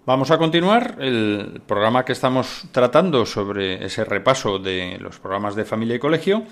[0.05, 5.63] Vamos a continuar el programa que estamos tratando sobre ese repaso de los programas de
[5.63, 6.43] familia y colegio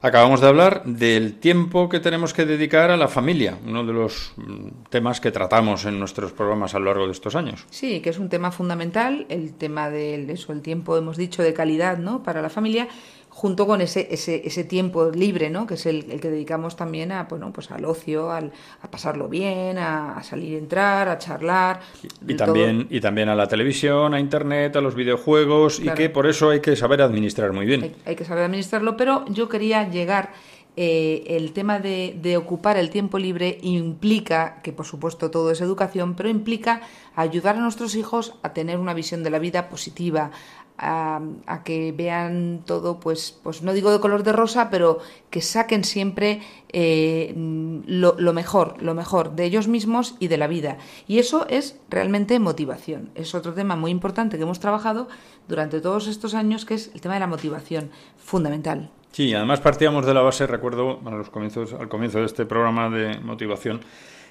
[0.00, 4.32] Acabamos de hablar del tiempo que tenemos que dedicar a la familia, uno de los
[4.36, 7.66] mm, temas que tratamos en nuestros programas a lo largo de estos años.
[7.70, 11.52] Sí, que es un tema fundamental, el tema del eso, el tiempo, hemos dicho, de
[11.52, 12.22] calidad, ¿no?
[12.22, 12.86] Para la familia
[13.38, 15.64] junto con ese, ese, ese tiempo libre, ¿no?
[15.64, 18.50] que es el, el, que dedicamos también a, bueno, pues al ocio, al,
[18.82, 21.78] a pasarlo bien, a, a, salir y entrar, a charlar.
[22.02, 25.94] Y, y también, y también a la televisión, a internet, a los videojuegos, claro.
[25.94, 27.84] y que por eso hay que saber administrar muy bien.
[27.84, 30.32] Hay, hay que saber administrarlo, pero yo quería llegar
[30.80, 35.60] eh, el tema de, de, ocupar el tiempo libre implica, que por supuesto todo es
[35.60, 36.82] educación, pero implica
[37.16, 40.30] ayudar a nuestros hijos a tener una visión de la vida positiva,
[40.78, 41.20] a,
[41.64, 46.42] que vean todo, pues, pues no digo de color de rosa, pero que saquen siempre
[46.68, 47.34] eh,
[47.86, 50.78] lo, lo, mejor, lo mejor de ellos mismos y de la vida.
[51.08, 53.10] Y eso es realmente motivación.
[53.16, 55.08] Es otro tema muy importante que hemos trabajado
[55.48, 58.92] durante todos estos años, que es el tema de la motivación, fundamental.
[59.12, 62.88] Sí, además partíamos de la base, recuerdo, a los comienzos, al comienzo de este programa
[62.88, 63.80] de motivación,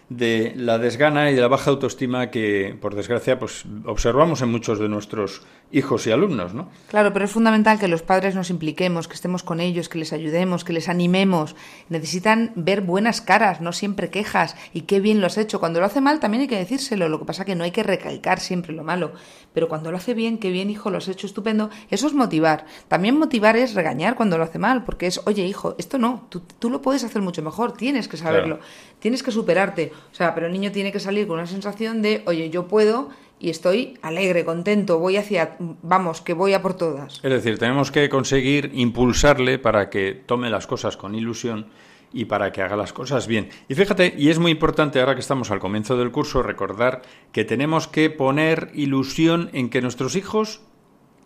[0.10, 4.80] de la desgana y de la baja autoestima que, por desgracia, pues observamos en muchos
[4.80, 5.42] de nuestros
[5.72, 6.70] hijos y alumnos, ¿no?
[6.88, 10.14] Claro, pero es fundamental que los padres nos impliquemos, que estemos con ellos, que les
[10.14, 11.56] ayudemos, que les animemos.
[11.90, 15.60] Necesitan ver buenas caras, no siempre quejas y qué bien lo has hecho.
[15.60, 17.84] Cuando lo hace mal también hay que decírselo, lo que pasa que no hay que
[17.84, 19.12] recalcar siempre lo malo,
[19.54, 22.66] pero cuando lo hace bien, qué bien, hijo, lo has hecho estupendo, eso es motivar.
[22.88, 26.70] También motivar es regañar cuando lo hace mal, porque es, oye, hijo, esto no, tú,
[26.70, 28.60] lo puedes hacer mucho mejor, tienes que saberlo,
[29.00, 29.92] tienes que superarte.
[30.12, 33.10] O sea, pero el niño tiene que salir con una sensación de, oye, yo puedo
[33.40, 37.20] y estoy alegre, contento, voy hacia, vamos, que voy a por todas.
[37.24, 41.68] Es decir, tenemos que conseguir impulsarle para que tome las cosas con ilusión
[42.14, 43.50] y para que haga las cosas bien.
[43.68, 47.46] Y fíjate, y es muy importante ahora que estamos al comienzo del curso, recordar que
[47.46, 50.62] tenemos que poner ilusión en que nuestros hijos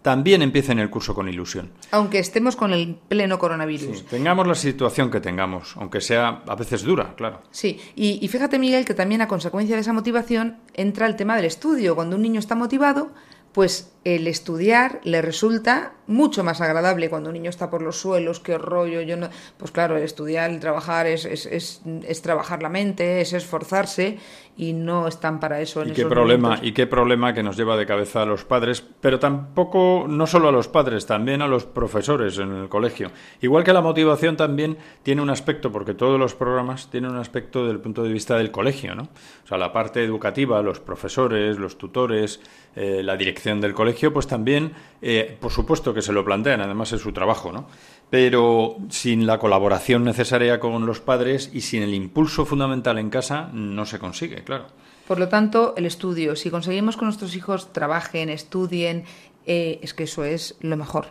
[0.01, 1.71] también empiecen el curso con ilusión.
[1.91, 4.05] Aunque estemos con el pleno coronavirus.
[4.05, 7.41] tengamos la situación que tengamos, aunque sea a veces dura, claro.
[7.51, 11.35] Sí, y, y fíjate Miguel que también a consecuencia de esa motivación entra el tema
[11.35, 11.95] del estudio.
[11.95, 13.11] Cuando un niño está motivado,
[13.51, 18.39] pues el estudiar le resulta mucho más agradable cuando un niño está por los suelos,
[18.39, 19.29] qué rollo, yo no...
[19.57, 24.17] Pues claro, el estudiar, el trabajar es, es, es, trabajar la mente, es esforzarse
[24.57, 25.81] y no están para eso.
[25.81, 28.83] En ¿Y qué problema Y qué problema que nos lleva de cabeza a los padres,
[29.01, 33.11] pero tampoco, no solo a los padres, también a los profesores en el colegio.
[33.41, 37.65] Igual que la motivación también tiene un aspecto, porque todos los programas tienen un aspecto
[37.65, 39.03] del punto de vista del colegio, ¿no?
[39.03, 42.41] O sea, la parte educativa, los profesores, los tutores,
[42.75, 46.93] eh, la dirección del colegio, pues también, eh, por supuesto que se lo plantean, además
[46.93, 47.67] es su trabajo, ¿no?
[48.11, 53.49] Pero sin la colaboración necesaria con los padres y sin el impulso fundamental en casa,
[53.53, 54.67] no se consigue, claro.
[55.07, 59.05] Por lo tanto, el estudio, si conseguimos que nuestros hijos trabajen, estudien,
[59.45, 61.07] eh, es que eso es lo mejor.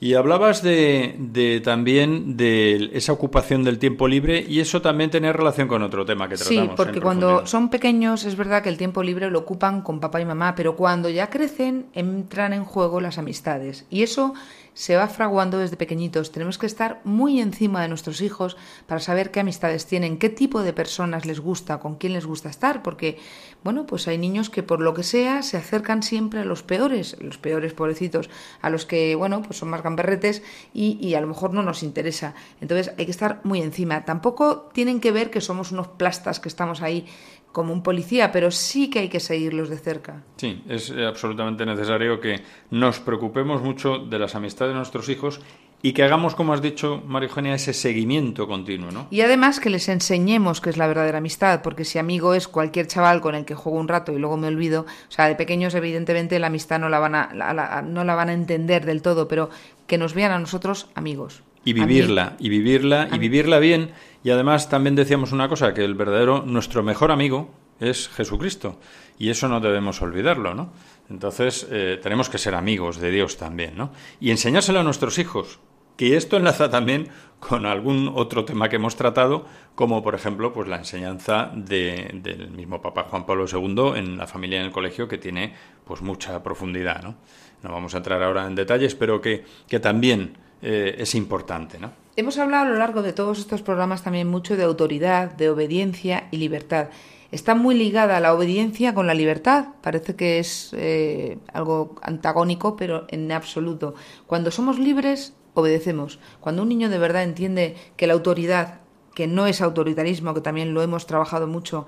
[0.00, 5.68] Y hablabas de, también de esa ocupación del tiempo libre y eso también tiene relación
[5.68, 6.64] con otro tema que tratamos.
[6.64, 10.20] Sí, porque cuando son pequeños es verdad que el tiempo libre lo ocupan con papá
[10.20, 14.34] y mamá, pero cuando ya crecen entran en juego las amistades y eso
[14.74, 16.32] se va fraguando desde pequeñitos.
[16.32, 18.56] Tenemos que estar muy encima de nuestros hijos
[18.86, 22.50] para saber qué amistades tienen, qué tipo de personas les gusta, con quién les gusta
[22.50, 23.18] estar, porque,
[23.62, 27.16] bueno, pues hay niños que por lo que sea se acercan siempre a los peores,
[27.20, 28.28] los peores pobrecitos,
[28.60, 31.82] a los que, bueno, pues son más gamberretes y, y a lo mejor no nos
[31.82, 32.34] interesa.
[32.60, 34.04] Entonces hay que estar muy encima.
[34.04, 37.06] Tampoco tienen que ver que somos unos plastas que estamos ahí
[37.54, 40.24] como un policía, pero sí que hay que seguirlos de cerca.
[40.36, 45.40] Sí, es eh, absolutamente necesario que nos preocupemos mucho de las amistades de nuestros hijos
[45.80, 49.06] y que hagamos, como has dicho, María Eugenia, ese seguimiento continuo, ¿no?
[49.10, 52.88] Y además que les enseñemos qué es la verdadera amistad, porque si amigo es cualquier
[52.88, 55.74] chaval con el que juego un rato y luego me olvido, o sea, de pequeños
[55.74, 59.50] evidentemente la amistad no la van a, no la van a entender del todo, pero
[59.86, 61.44] que nos vean a nosotros amigos.
[61.64, 63.92] Y vivirla, y vivirla, y vivirla bien.
[64.22, 67.50] Y además también decíamos una cosa, que el verdadero, nuestro mejor amigo
[67.80, 68.78] es Jesucristo.
[69.18, 70.72] Y eso no debemos olvidarlo, ¿no?
[71.10, 73.92] Entonces eh, tenemos que ser amigos de Dios también, ¿no?
[74.20, 75.60] Y enseñárselo a nuestros hijos,
[75.96, 80.66] que esto enlaza también con algún otro tema que hemos tratado, como por ejemplo pues
[80.66, 85.18] la enseñanza del mismo Papa Juan Pablo II en la familia en el colegio, que
[85.18, 87.16] tiene pues mucha profundidad, ¿no?
[87.62, 91.78] No vamos a entrar ahora en detalles, pero que, que también eh, es importante.
[91.78, 91.92] ¿no?
[92.16, 96.28] Hemos hablado a lo largo de todos estos programas también mucho de autoridad, de obediencia
[96.30, 96.90] y libertad.
[97.32, 99.70] Está muy ligada la obediencia con la libertad.
[99.82, 103.96] Parece que es eh, algo antagónico, pero en absoluto.
[104.28, 106.20] Cuando somos libres, obedecemos.
[106.38, 108.82] Cuando un niño de verdad entiende que la autoridad
[109.14, 111.86] que no es autoritarismo, que también lo hemos trabajado mucho,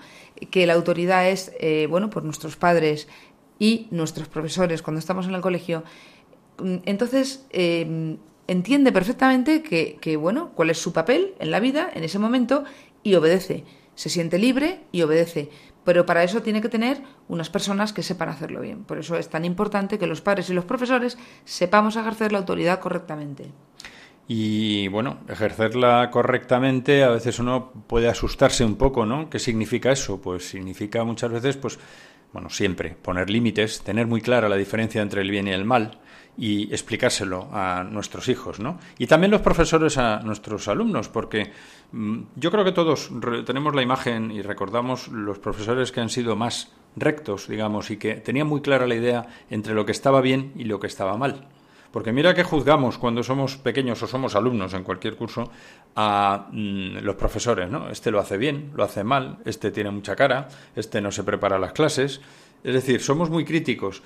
[0.51, 3.07] que la autoridad es, eh, bueno, por nuestros padres
[3.59, 5.85] y nuestros profesores cuando estamos en el colegio,
[6.59, 7.47] mm, entonces
[8.47, 12.65] entiende perfectamente que, bueno, cuál es su papel en la vida en ese momento
[13.03, 13.65] y obedece.
[13.95, 15.51] Se siente libre y obedece.
[15.85, 18.83] Pero para eso tiene que tener unas personas que sepan hacerlo bien.
[18.85, 22.81] Por eso es tan importante que los padres y los profesores sepamos ejercer la autoridad
[22.81, 23.53] correctamente.
[24.29, 29.31] Y bueno, ejercerla correctamente, a veces uno puede asustarse un poco, ¿no?
[29.31, 30.21] ¿Qué significa eso?
[30.21, 31.79] Pues significa muchas veces, pues,
[32.33, 36.01] bueno, siempre poner límites, tener muy clara la diferencia entre el bien y el mal,
[36.39, 38.79] y explicárselo a nuestros hijos, ¿no?
[38.99, 41.53] Y también los profesores a nuestros alumnos, porque
[41.93, 43.11] mm, yo creo que todos
[43.45, 48.15] tenemos la imagen y recordamos los profesores que han sido más rectos, digamos, y que
[48.15, 51.47] tenían muy clara la idea entre lo que estaba bien y lo que estaba mal.
[51.91, 55.51] Porque mira que juzgamos cuando somos pequeños o somos alumnos en cualquier curso
[55.95, 57.89] a mm, los profesores, ¿no?
[57.89, 61.59] Este lo hace bien, lo hace mal, este tiene mucha cara, este no se prepara
[61.59, 62.21] las clases.
[62.63, 64.03] Es decir, somos muy críticos.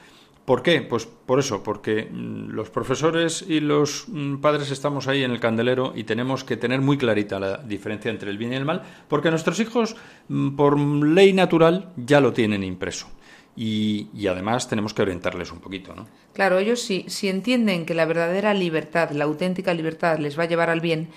[0.51, 0.83] ¿Por qué?
[0.83, 5.39] Pues por eso, porque mm, los profesores y los mm, padres estamos ahí en el
[5.39, 8.83] candelero y tenemos que tener muy clarita la diferencia entre el bien y el mal,
[9.07, 9.95] porque nuestros hijos,
[10.27, 13.07] mm, por ley natural, ya lo tienen impreso.
[13.55, 16.09] Y, además tenemos que orientarles un poquito, ¿no?
[16.33, 20.49] Claro, ellos si, si entienden que la verdadera libertad, la auténtica libertad les va a
[20.49, 21.11] llevar al bien,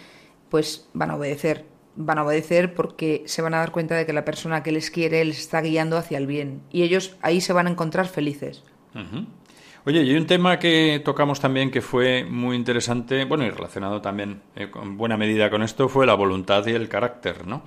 [0.49, 1.65] pues van a obedecer.
[1.95, 4.91] Van a obedecer porque se van a dar cuenta de que la persona que les
[4.91, 6.61] quiere les está guiando hacia el bien.
[6.71, 8.63] Y ellos ahí se van a encontrar felices.
[9.86, 14.02] Oye, y hay un tema que tocamos también que fue muy interesante, bueno, y relacionado
[14.02, 17.64] también en eh, buena medida con esto, fue la voluntad y el carácter, ¿no?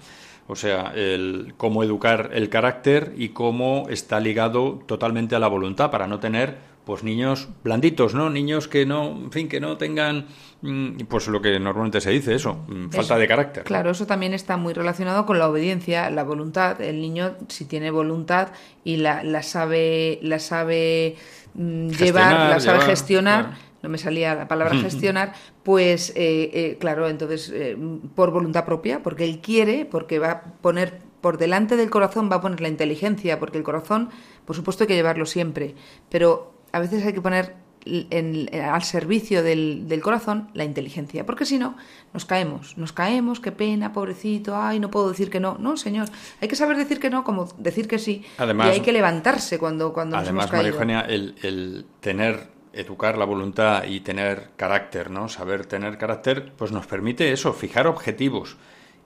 [0.48, 5.90] O sea, el, cómo educar el carácter y cómo está ligado totalmente a la voluntad
[5.90, 6.56] para no tener
[6.86, 8.30] pues niños blanditos, ¿no?
[8.30, 10.26] Niños que no, en fin, que no tengan
[10.62, 13.64] mm, pues lo que normalmente se dice, eso, mm, falta de carácter.
[13.64, 16.80] Claro, eso también está muy relacionado con la obediencia, la voluntad.
[16.80, 18.50] El niño, si tiene voluntad
[18.84, 21.16] y la, la sabe, la sabe
[21.54, 23.66] mm, llevar, la sabe gestionar.
[23.82, 25.32] No me salía la palabra gestionar,
[25.64, 27.76] pues eh, eh, claro, entonces eh,
[28.14, 32.36] por voluntad propia, porque él quiere, porque va a poner por delante del corazón, va
[32.36, 34.10] a poner la inteligencia, porque el corazón,
[34.44, 35.74] por supuesto, hay que llevarlo siempre,
[36.08, 37.54] pero a veces hay que poner
[37.86, 41.76] al servicio del, corazón la inteligencia, porque si no,
[42.12, 45.56] nos caemos, nos caemos, qué pena, pobrecito, ay, no puedo decir que no.
[45.58, 46.08] No, señor,
[46.40, 48.24] hay que saber decir que no como decir que sí.
[48.38, 50.76] Además, y hay que levantarse cuando, cuando nos hemos caído.
[50.76, 55.28] María Eugenia, el, tener, educar la voluntad y tener carácter, ¿no?
[55.28, 58.56] Saber tener carácter, pues nos permite eso, fijar objetivos.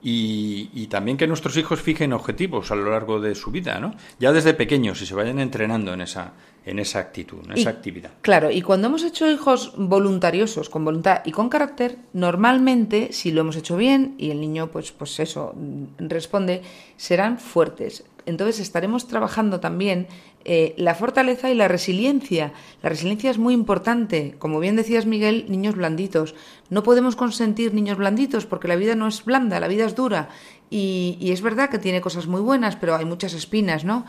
[0.03, 3.93] Y, y, también que nuestros hijos fijen objetivos a lo largo de su vida, ¿no?
[4.19, 6.33] Ya desde pequeños y se vayan entrenando en esa,
[6.65, 8.11] en esa actitud, en esa actividad.
[8.21, 13.41] Claro, y cuando hemos hecho hijos voluntariosos, con voluntad y con carácter, normalmente, si lo
[13.41, 15.55] hemos hecho bien y el niño, pues, pues eso,
[15.97, 16.61] responde,
[16.97, 18.03] serán fuertes.
[18.27, 20.07] Entonces estaremos trabajando también
[20.45, 22.53] eh, la fortaleza y la resiliencia.
[22.83, 24.35] La resiliencia es muy importante.
[24.37, 26.35] Como bien decías, Miguel, niños blanditos.
[26.69, 30.29] No podemos consentir niños blanditos porque la vida no es blanda, la vida es dura.
[30.69, 34.05] Y, y es verdad que tiene cosas muy buenas, pero hay muchas espinas, ¿no?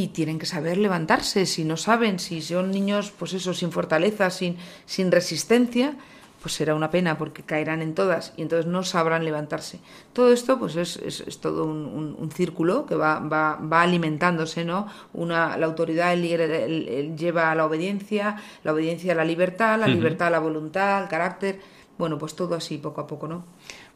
[0.00, 1.46] Y tienen que saber levantarse.
[1.46, 5.96] Si no saben, si son niños, pues eso, sin fortaleza, sin, sin resistencia,
[6.40, 9.80] pues será una pena porque caerán en todas y entonces no sabrán levantarse.
[10.14, 14.86] Todo esto pues es, es, todo un, círculo que va, va, va, alimentándose, ¿no?
[15.12, 20.28] Una, la autoridad el, lleva a la obediencia, la obediencia a la libertad, la libertad
[20.28, 21.60] a la voluntad, al carácter,
[21.98, 23.44] bueno, pues todo así poco a poco, ¿no?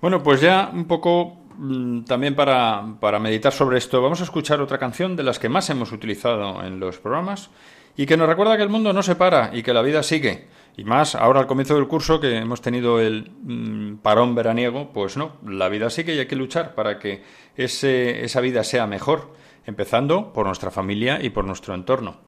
[0.03, 1.44] Bueno, pues ya un poco
[2.07, 5.71] también para, para, meditar sobre esto, vamos a escuchar otra canción de las que más
[5.71, 7.51] hemos utilizado en los programas
[7.97, 10.49] y que nos recuerda que el mundo no se para y que la vida sigue.
[10.77, 15.17] Y más ahora al comienzo del curso que hemos tenido el mm, parón veraniego, pues
[15.17, 17.23] no, la vida sigue y hay que luchar para que
[17.57, 19.33] ese, esa vida sea mejor,
[19.67, 22.23] empezando por nuestra familia y por nuestro entorno.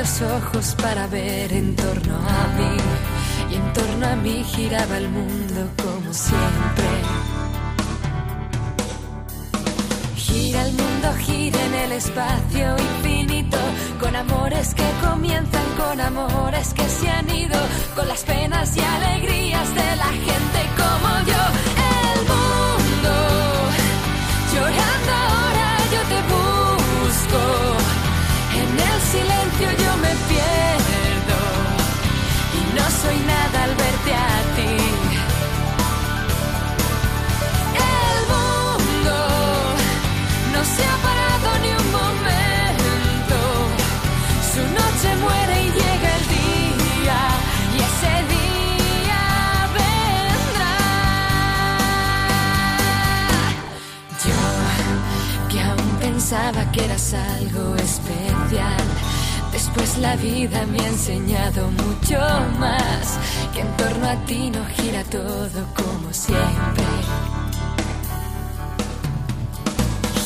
[0.00, 2.76] Los ojos para ver en torno a mí
[3.50, 6.90] y en torno a mí giraba el mundo como siempre.
[10.16, 13.58] Gira el mundo, gira en el espacio infinito,
[14.00, 17.58] con amores que comienzan, con amores que se han ido,
[17.94, 21.69] con las penas y alegrías de la gente como yo.
[33.02, 34.72] Soy nada al verte a ti.
[37.92, 39.16] El mundo
[40.52, 43.38] no se ha parado ni un momento.
[44.52, 47.20] Su noche muere y llega el día
[47.74, 49.22] y ese día
[49.78, 50.76] vendrá.
[54.26, 54.40] Yo
[55.50, 58.99] que aún pensaba que eras algo especial.
[59.72, 62.18] Después la vida me ha enseñado mucho
[62.58, 63.18] más,
[63.54, 66.84] que en torno a ti no gira todo como siempre.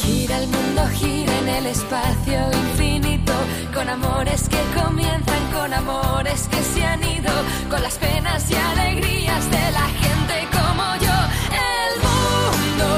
[0.00, 2.38] Gira el mundo, gira en el espacio
[2.70, 3.34] infinito,
[3.74, 7.32] con amores que comienzan, con amores que se han ido
[7.68, 11.18] con las penas y alegrías de la gente como yo.
[11.52, 12.88] El mundo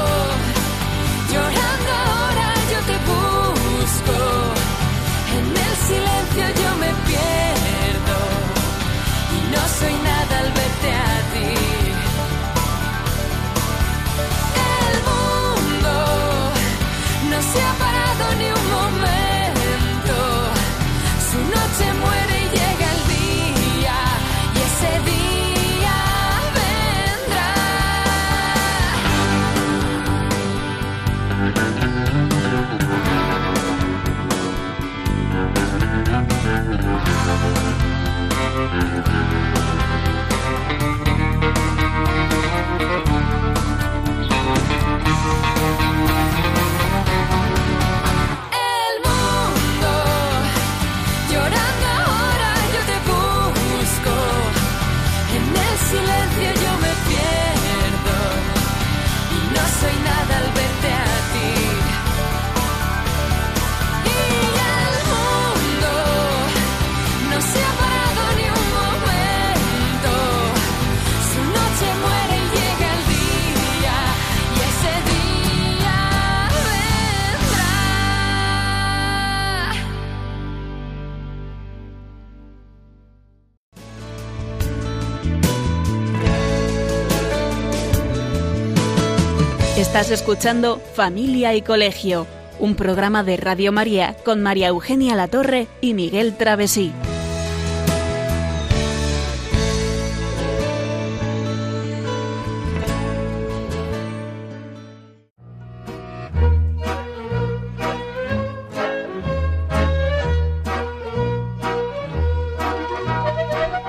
[1.29, 4.17] llorando ahora yo te busco.
[5.37, 7.06] En el silencio yo me
[89.99, 92.27] Estás escuchando Familia y Colegio,
[92.59, 96.93] un programa de Radio María con María Eugenia Latorre y Miguel Travesí.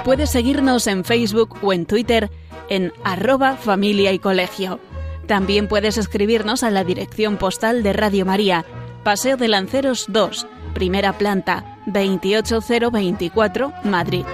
[0.06, 2.30] Puedes seguirnos en Facebook o en Twitter
[2.70, 4.80] en arroba familia y colegio.
[5.28, 8.64] También puedes escribirnos a la dirección postal de Radio María,
[9.04, 14.24] Paseo de Lanceros 2, primera planta, 28024, Madrid.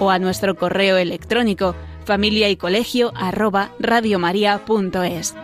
[0.00, 1.74] O a nuestro correo electrónico
[2.04, 5.34] familia y colegio arroba radiomaria.es.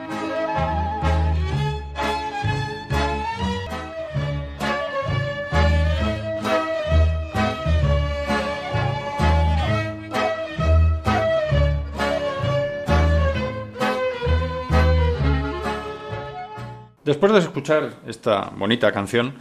[17.11, 19.34] Después de escuchar esta bonita canción,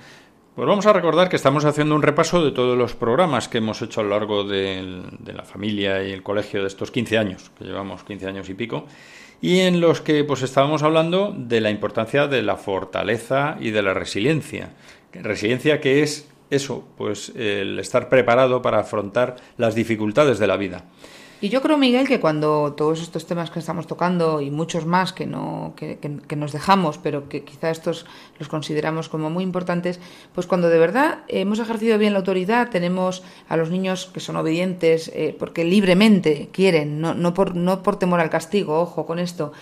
[0.55, 3.79] pues vamos a recordar que estamos haciendo un repaso de todos los programas que hemos
[3.83, 7.51] hecho a lo largo del- de, la familia y el colegio de estos 15 años,
[7.59, 8.87] que llevamos 15 años y pico,
[9.39, 13.83] y en los que pues estábamos hablando de la importancia de la fortaleza y de
[13.83, 14.71] la resiliencia.
[15.13, 20.85] Resiliencia que es eso, pues el estar preparado para afrontar las dificultades de la vida.
[21.41, 25.13] Y yo creo, Miguel, que cuando todos estos temas que estamos tocando y muchos más
[25.13, 28.05] que, no, que, que- nos dejamos, pero que quizá estos
[28.39, 30.01] los consideramos como muy importantes,
[30.35, 34.35] pues cuando de verdad hemos ejercido bien la autoridad, tenemos a los niños que son
[34.35, 39.17] obedientes eh, porque libremente quieren, no, no, por, no por temor al castigo, ojo con
[39.17, 39.53] esto.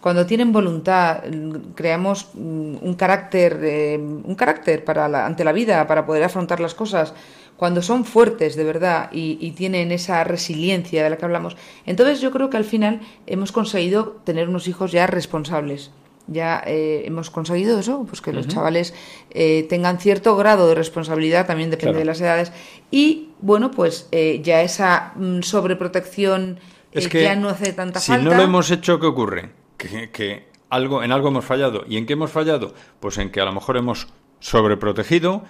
[0.00, 5.52] Cuando tienen voluntad, mm, creamos mm, un carácter, eh, un carácter para la- ante la
[5.52, 7.12] vida, para poder afrontar las cosas
[7.56, 12.20] cuando son fuertes de verdad y, y tienen esa resiliencia de la que hablamos, entonces
[12.20, 15.90] yo creo que al final hemos conseguido tener unos hijos ya responsables.
[16.26, 18.94] Ya eh, hemos conseguido eso, pues que los chavales
[19.30, 21.98] eh, tengan cierto grado de responsabilidad, también depende Claro.
[21.98, 22.52] de las edades,
[22.90, 26.58] y bueno, pues eh, ya esa mm, sobreprotección
[26.92, 28.24] Es eh, que ya no hace tanta si falta.
[28.30, 29.50] no lo hemos hecho, ¿qué ocurre?
[29.76, 31.84] Que, que algo, en algo hemos fallado.
[31.86, 32.72] ¿Y en qué hemos fallado?
[33.00, 34.08] Pues en que a lo mejor hemos
[34.40, 35.42] sobreprotegido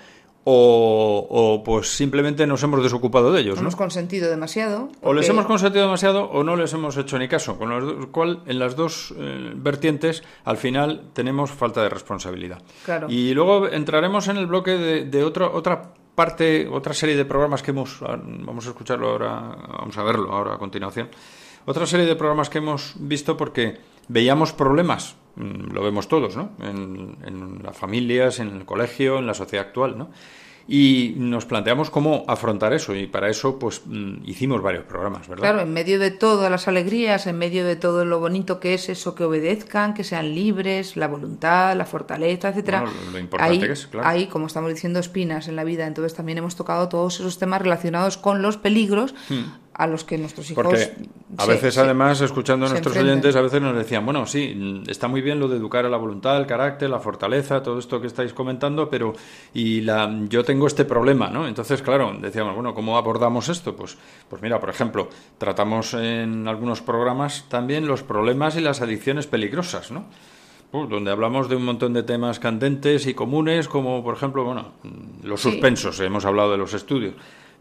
[0.44, 3.56] o, o pues simplemente nos hemos desocupado de ellos.
[3.56, 3.62] ¿no?
[3.62, 4.90] hemos consentido demasiado.
[5.02, 8.40] O les hemos consentido demasiado o no les hemos hecho ni caso, con lo cual
[8.46, 12.62] en las dos eh, vertientes al final tenemos falta de responsabilidad.
[12.84, 13.06] Claro.
[13.08, 17.62] Y luego entraremos en el bloque de, de otra otra parte, otra serie de programas
[17.62, 21.08] que hemos ah, vamos a escucharlo ahora, vamos a verlo ahora a continuación.
[21.66, 26.50] Otra serie de programas que hemos visto porque veíamos problemas, mm, lo vemos todos, ¿no?
[26.60, 30.10] En, en las familias, en el colegio, en la sociedad actual, ¿no?
[30.66, 35.42] Y nos planteamos cómo afrontar eso y para eso pues mm, hicimos varios programas, ¿verdad?
[35.42, 38.88] Claro, en medio de todas las alegrías, en medio de todo lo bonito que es
[38.88, 42.80] eso, que obedezcan, que sean libres, la voluntad, la fortaleza, etcétera.
[42.80, 44.08] Bueno, lo- importante hay, que es, claro.
[44.08, 45.86] hay, como estamos diciendo, espinas en la vida.
[45.86, 49.14] Entonces también hemos tocado todos esos temas relacionados con los peligros
[49.74, 50.64] a los que nuestros hijos.
[50.64, 50.92] Porque
[51.36, 55.20] A veces, además, escuchando a nuestros oyentes, a veces nos decían, bueno, sí, está muy
[55.20, 58.32] bien lo de educar a la voluntad, el carácter, la fortaleza, todo esto que estáis
[58.32, 59.14] comentando, pero
[59.52, 61.48] y la, yo tengo este problema, ¿no?
[61.48, 63.74] Entonces, claro, decíamos, bueno, ¿cómo abordamos esto?
[63.74, 63.98] Pues,
[64.28, 65.08] pues mira, por ejemplo,
[65.38, 70.04] tratamos en algunos programas también los problemas y las adicciones peligrosas, ¿no?
[70.70, 74.72] Pues, donde hablamos de un montón de temas candentes y comunes, como por ejemplo, bueno,
[75.24, 77.14] los suspensos, hemos hablado de los estudios,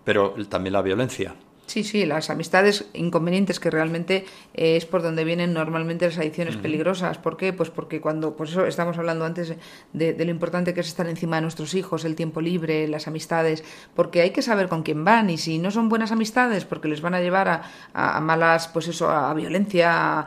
[0.04, 1.36] pero también la violencia.
[1.66, 6.58] Sí, sí, las amistades inconvenientes que realmente eh, es por donde vienen normalmente las adicciones
[6.58, 7.18] peligrosas.
[7.18, 7.54] ¿Por qué?
[7.54, 9.56] Pues porque cuando, por eso estamos hablando antes
[9.94, 13.64] de, lo importante que es estar encima de nuestros hijos, el tiempo libre, las amistades,
[13.96, 17.02] porque hay que saber con quién van y si no son buenas amistades, porque les
[17.02, 20.26] van a llevar a, a malas, pues eso, a violencia, a,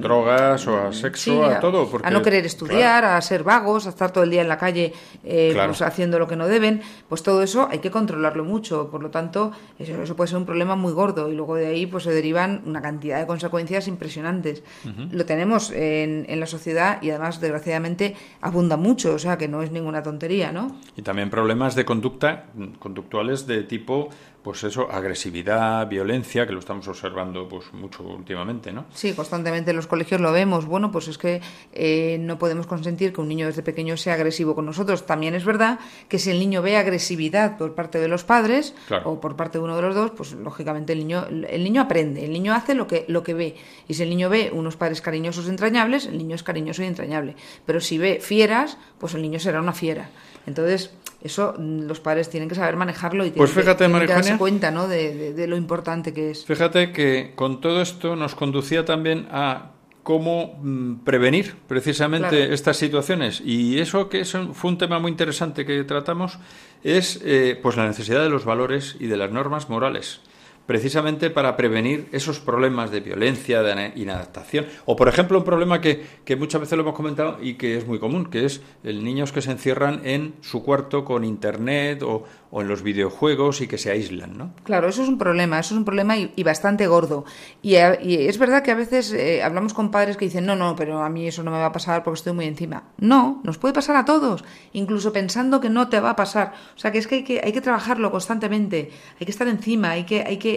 [0.00, 1.88] drogas o a sexo, a, todo.
[2.02, 4.92] a no querer estudiar, a ser vagos, a estar todo el día en la calle
[5.24, 8.88] eh, pues, haciendo lo que no deben, pues todo eso hay que controlarlo mucho.
[8.90, 12.04] Por lo tanto, eso, puede ser un problema muy gordo y luego de ahí pues
[12.04, 14.62] se derivan una cantidad de consecuencias impresionantes.
[15.10, 19.62] Lo tenemos en, en la sociedad y además, desgraciadamente, abunda mucho, o sea que no
[19.62, 20.76] es ninguna tontería, ¿no?
[20.96, 22.46] Y también problemas de conducta,
[22.78, 24.10] conductuales de tipo
[24.42, 28.86] pues eso, agresividad, violencia, que lo estamos observando pues mucho últimamente, ¿no?
[28.92, 30.66] Sí, constantemente en los colegios lo vemos.
[30.66, 31.40] Bueno, pues es que
[31.72, 35.06] eh, no podemos consentir que un niño desde pequeño sea agresivo con nosotros.
[35.06, 35.78] También es verdad
[36.08, 38.74] que si el niño ve agresividad por parte de los padres
[39.04, 42.24] o por parte de uno de los dos, pues lógicamente el niño, el niño aprende,
[42.24, 43.56] el niño hace lo que, lo que ve.
[43.86, 46.86] Y si el niño ve unos padres cariñosos y entrañables, el niño es cariñoso y
[46.86, 47.36] entrañable.
[47.64, 50.10] Pero si ve fieras, pues el niño será una fiera.
[50.46, 50.90] Entonces,
[51.24, 54.70] eso mm, los padres tienen que saber manejarlo y pues tienen, fíjate, que, darse cuenta
[54.70, 54.88] ¿no?
[54.88, 56.44] De, lo importante que es.
[56.44, 63.40] Fíjate que con todo esto nos conducía también a cómo mm, prevenir precisamente estas situaciones.
[63.44, 66.38] Y eso que fue un tema muy interesante que tratamos
[66.82, 70.20] es eh, pues la necesidad de los valores y de las normas morales
[70.66, 74.66] precisamente para prevenir esos problemas de violencia, de inadaptación.
[74.84, 77.86] O, por ejemplo, un problema que, que, muchas veces lo hemos comentado y que es
[77.86, 82.24] muy común, que es el niños que se encierran en su cuarto con internet o,
[82.52, 84.52] o en los videojuegos y que se aíslan, ¿no?
[84.64, 87.24] Claro, eso es un problema, eso es un problema y, bastante gordo.
[87.62, 91.02] Y, es verdad que a veces eh, hablamos con padres que dicen, no, no, pero
[91.02, 92.84] a mí eso no me va a pasar porque estoy muy encima.
[92.98, 94.44] No, nos puede pasar a todos,
[94.74, 96.52] incluso pensando que no te va a pasar.
[96.76, 99.92] O sea, que es que hay que, hay que trabajarlo constantemente, hay que estar encima,
[99.92, 100.51] hay que, hay que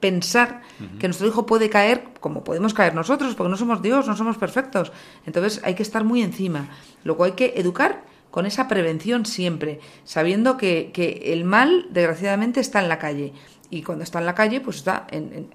[0.00, 0.62] pensar
[0.98, 4.38] que nuestro hijo puede caer como podemos caer nosotros, porque no somos Dios, no somos
[4.38, 4.92] perfectos.
[5.26, 6.70] Entonces hay que estar muy encima.
[7.04, 12.80] Luego hay que educar con esa prevención siempre, sabiendo que, que, el mal, desgraciadamente, está
[12.80, 13.32] en la calle.
[13.72, 15.06] Y cuando está en la calle, pues está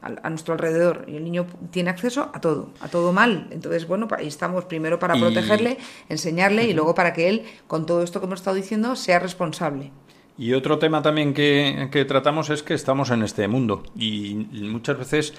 [0.02, 1.06] a, nuestro alrededor.
[1.08, 3.48] Y el niño tiene acceso a todo, a todo mal.
[3.52, 5.78] Entonces, bueno, ahí estamos primero para protegerle,
[6.08, 9.92] enseñarle y luego para que él, con todo esto que hemos estado diciendo, sea responsable.
[10.38, 13.84] Y otro tema también que, tratamos es que estamos en este mundo.
[13.96, 15.34] Y muchas veces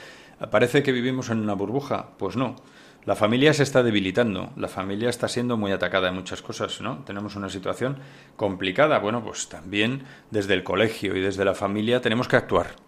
[0.51, 2.11] parece que vivimos en una burbuja.
[2.19, 2.57] Pues no.
[3.05, 7.05] La familia se está debilitando, la familia está siendo muy atacada en muchas cosas, ¿no?
[7.05, 7.99] Tenemos una situación
[8.35, 8.99] complicada.
[8.99, 12.86] Bueno, pues también desde el colegio y desde la familia tenemos que actuar.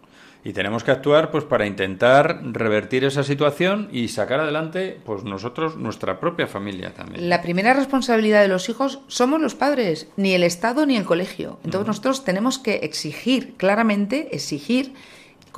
[0.49, 5.76] Y tenemos que actuar pues para intentar revertir esa situación y sacar adelante pues nosotros
[5.76, 7.28] nuestra propia familia también.
[7.28, 11.59] La primera responsabilidad de los hijos somos los padres, ni el Estado ni el colegio.
[11.64, 14.94] Entonces nosotros tenemos que exigir claramente exigir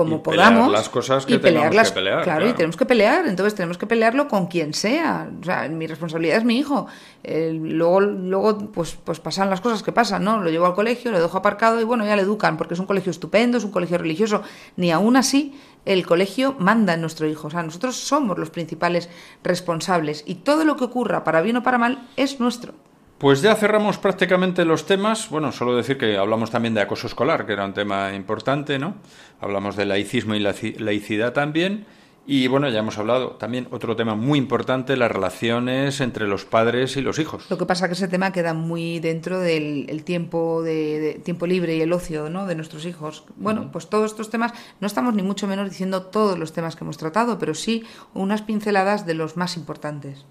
[0.00, 3.54] como podamos las cosas que y pelear que pelear, claro, y tenemos que pelear entonces
[3.54, 6.86] tenemos que pelearlo con quien sea o sea mi responsabilidad es mi hijo
[7.22, 11.10] eh, luego luego pues pues pasan las cosas que pasan no lo llevo al colegio
[11.10, 13.72] lo dejo aparcado y bueno ya le educan porque es un colegio estupendo es un
[13.72, 14.42] colegio religioso
[14.76, 19.10] ni aún así el colegio manda en nuestro hijo o sea nosotros somos los principales
[19.44, 22.72] responsables y todo lo que ocurra para bien o para mal es nuestro
[23.20, 25.28] pues ya cerramos prácticamente los temas.
[25.28, 28.94] Bueno, solo decir que hablamos también de acoso escolar, que era un tema importante, ¿no?
[29.42, 31.84] Hablamos de laicismo y laicidad también.
[32.26, 36.96] Y bueno, ya hemos hablado también otro tema muy importante, las relaciones entre los padres
[36.96, 37.44] y los hijos.
[37.50, 41.82] Lo que pasa que ese tema queda muy dentro del tiempo de, tiempo libre y
[41.82, 42.46] el ocio ¿no?
[42.46, 43.24] de nuestros hijos.
[43.36, 46.84] Bueno, pues todos estos temas, no estamos ni mucho menos diciendo todos los temas que
[46.84, 50.24] hemos tratado, pero sí unas pinceladas de los más importantes.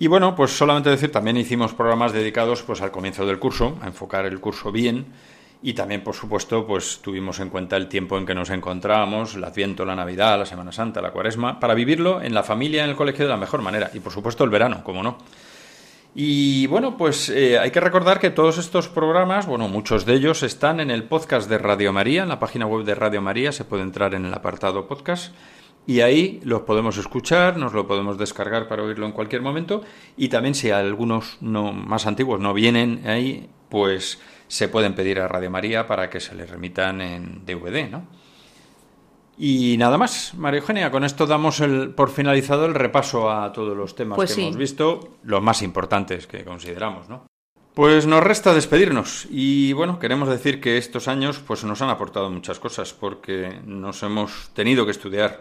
[0.00, 3.86] Y bueno, pues solamente decir, también hicimos programas dedicados pues al comienzo del curso, a
[3.86, 5.04] enfocar el curso bien.
[5.62, 9.44] Y también, por supuesto, pues tuvimos en cuenta el tiempo en que nos encontrábamos, el
[9.44, 12.96] Adviento, la Navidad, la Semana Santa, la Cuaresma, para vivirlo en la familia, en el
[12.96, 13.90] colegio de la mejor manera.
[13.92, 15.18] Y por supuesto el verano, como no.
[16.14, 20.42] Y bueno, pues eh, hay que recordar que todos estos programas, bueno, muchos de ellos
[20.42, 23.66] están en el podcast de Radio María, en la página web de Radio María, se
[23.66, 25.34] puede entrar en el apartado podcast
[25.90, 29.82] y ahí los podemos escuchar, nos lo podemos descargar para oírlo en cualquier momento
[30.16, 35.26] y también si algunos no más antiguos no vienen ahí, pues se pueden pedir a
[35.26, 38.06] Radio María para que se les remitan en DVD, ¿no?
[39.36, 43.76] Y nada más, María Eugenia, con esto damos el, por finalizado el repaso a todos
[43.76, 44.42] los temas Pues que sí.
[44.42, 47.24] hemos visto, los más importantes que consideramos, ¿no?
[47.74, 52.30] Pues nos resta despedirnos y bueno, queremos decir que estos años pues nos han aportado
[52.30, 55.40] muchas cosas porque nos hemos tenido que estudiar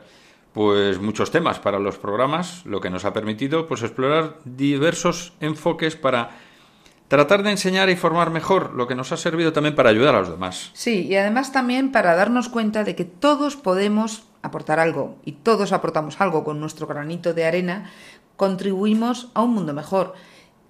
[0.53, 5.95] pues muchos temas para los programas, lo que nos ha permitido pues explorar diversos enfoques
[5.95, 6.31] para
[7.07, 10.19] tratar de enseñar y formar mejor, lo que nos ha servido también para ayudar a
[10.19, 10.71] los demás.
[10.73, 15.73] Sí, y además también para darnos cuenta de que todos podemos aportar algo y todos
[15.73, 17.91] aportamos algo con nuestro granito de arena,
[18.37, 20.13] contribuimos a un mundo mejor.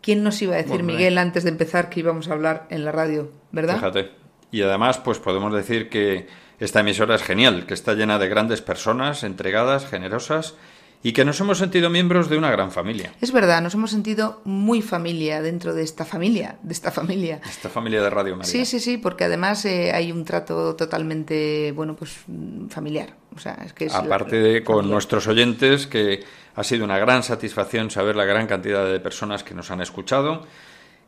[0.02, 0.82] ¿Quién nos iba a decir.
[0.82, 3.76] Miguel, antes de empezar que íbamos a hablar en la radio, verdad?
[3.76, 4.12] Fíjate.
[4.50, 6.28] Y además, pues podemos decir que
[6.60, 10.56] esta emisora es genial, que está llena de grandes personas, entregadas, generosas,
[11.02, 13.14] y que nos hemos sentido miembros de una gran familia.
[13.22, 17.40] Es verdad, nos hemos sentido muy familia dentro de esta familia, de esta familia.
[17.48, 18.52] Esta familia de Radio María.
[18.52, 22.18] Sí, sí, sí, porque además eh, hay un trato totalmente, bueno, pues
[22.70, 23.14] familiar.
[23.34, 27.24] O sea, es que es Aparte de con nuestros oyentes, que ha sido una gran
[27.24, 30.46] satisfacción saber la gran cantidad de personas que nos han escuchado,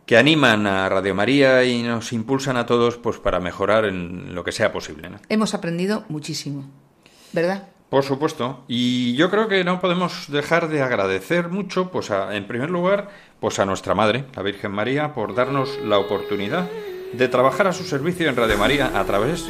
[0.06, 4.44] que animan a Radio María y nos impulsan a todos pues para mejorar en lo
[4.44, 5.10] que sea posible.
[5.10, 5.18] ¿no?
[5.30, 6.70] Hemos aprendido muchísimo,
[7.34, 7.68] ¿verdad?
[7.90, 12.48] Por supuesto, y yo creo que no podemos dejar de agradecer mucho, pues a- en
[12.48, 13.10] primer lugar,
[13.42, 16.70] pues a nuestra madre, la Virgen María, por darnos la oportunidad
[17.12, 19.46] de trabajar a su servicio en Radio María a través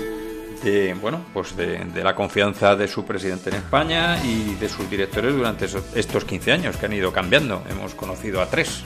[0.64, 4.90] de, bueno, pues de, de la confianza de su presidente en España y de sus
[4.90, 7.64] directores durante esos- estos 15 años que han ido cambiando.
[7.70, 8.84] Hemos conocido a tres.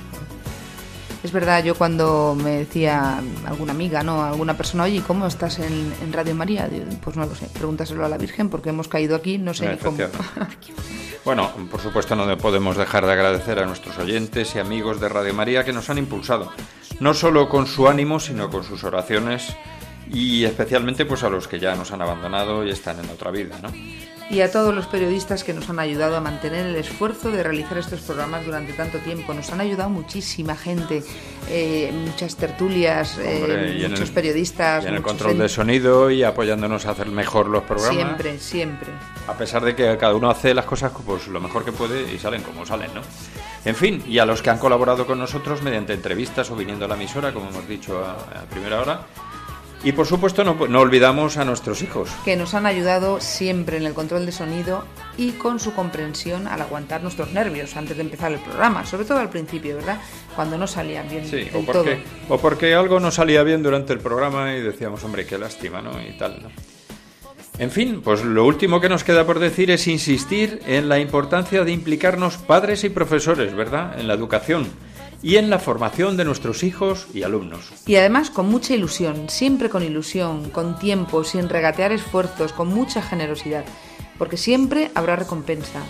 [1.25, 4.23] Es verdad, yo cuando me decía alguna amiga, ¿no?
[4.23, 6.69] Alguna persona, oye, ¿cómo estás en, Radio María?
[7.03, 9.77] Pues no lo sé, pregúntaselo a la Virgen porque hemos caído aquí, no sé ni
[9.77, 9.97] cómo.
[11.25, 15.33] Bueno, por supuesto no podemos dejar de agradecer a nuestros oyentes y amigos de Radio
[15.33, 16.51] María que nos han impulsado,
[16.99, 19.55] no solo con su ánimo, sino con sus oraciones
[20.11, 23.57] y especialmente pues a los que ya nos han abandonado y están en otra vida,
[23.63, 23.69] ¿no?
[24.27, 27.77] Y a todos los periodistas que nos han ayudado a mantener el esfuerzo de realizar
[27.77, 29.35] estos programas durante tanto tiempo.
[29.35, 31.03] Nos han ayudado muchísima gente,
[31.47, 34.83] eh, muchas tertulias, eh, Hombre, y en muchos el- periodistas.
[34.83, 37.93] Y en el control en- de sonido y apoyándonos a hacer mejor los programas.
[38.03, 38.89] Siempre, siempre.
[39.27, 42.17] A pesar de que cada uno hace las cosas pues lo mejor que puede y
[42.17, 43.01] salen como salen, ¿no?
[43.63, 46.87] En fin, y a los que han colaborado con nosotros mediante entrevistas o viniendo a
[46.87, 49.01] la emisora, como hemos dicho a, a primera hora.
[49.83, 52.09] Y por supuesto no, no olvidamos a nuestros hijos.
[52.23, 54.83] que nos han ayudado siempre en el control de sonido
[55.17, 59.19] y con su comprensión al aguantar nuestros nervios antes de empezar el programa, sobre todo
[59.19, 59.99] al principio, ¿verdad?
[60.35, 61.65] Cuando no salían bien Sí, o todo.
[61.83, 65.81] porque, o porque algo no salía bien durante el programa y decíamos, hombre, qué lástima,
[65.81, 65.91] ¿no?
[66.01, 66.49] Y tal, ¿no?
[67.57, 71.63] En fin, pues lo último que nos queda por decir es insistir en la importancia
[71.63, 73.97] de implicarnos padres y profesores, ¿verdad?
[73.99, 74.67] En la educación
[75.21, 77.71] y en la formación de nuestros hijos y alumnos.
[77.85, 83.01] Y además con mucha ilusión, siempre con ilusión, con tiempo, sin regatear esfuerzos, con mucha
[83.01, 83.65] generosidad,
[84.17, 85.81] porque siempre habrá recompensa.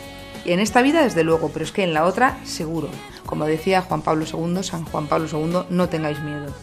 [0.45, 2.89] Y en esta vida, desde luego, pero es que en la otra, seguro.
[3.25, 6.53] Como decía Juan Pablo II, San Juan Pablo II, no tengáis miedo.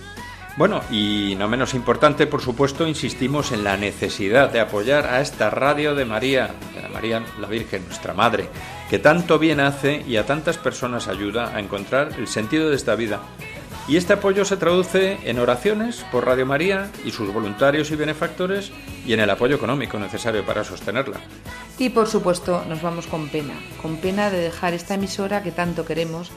[0.56, 5.48] Bueno, y no menos importante, por supuesto, insistimos en la necesidad de apoyar a esta
[5.48, 8.50] radio de María, de la María la Virgen, nuestra Madre,
[8.92, 12.94] que tanto bien hace y a tantas personas ayuda a encontrar el sentido de esta
[12.94, 13.22] vida.
[13.88, 18.70] Y este apoyo se traduce en oraciones por Radio María y sus voluntarios y benefactores
[19.06, 21.20] y en el apoyo económico necesario para sostenerla.
[21.78, 25.86] Y por supuesto, nos vamos con pena, con pena de dejar esta emisora que tanto
[25.86, 26.30] queremos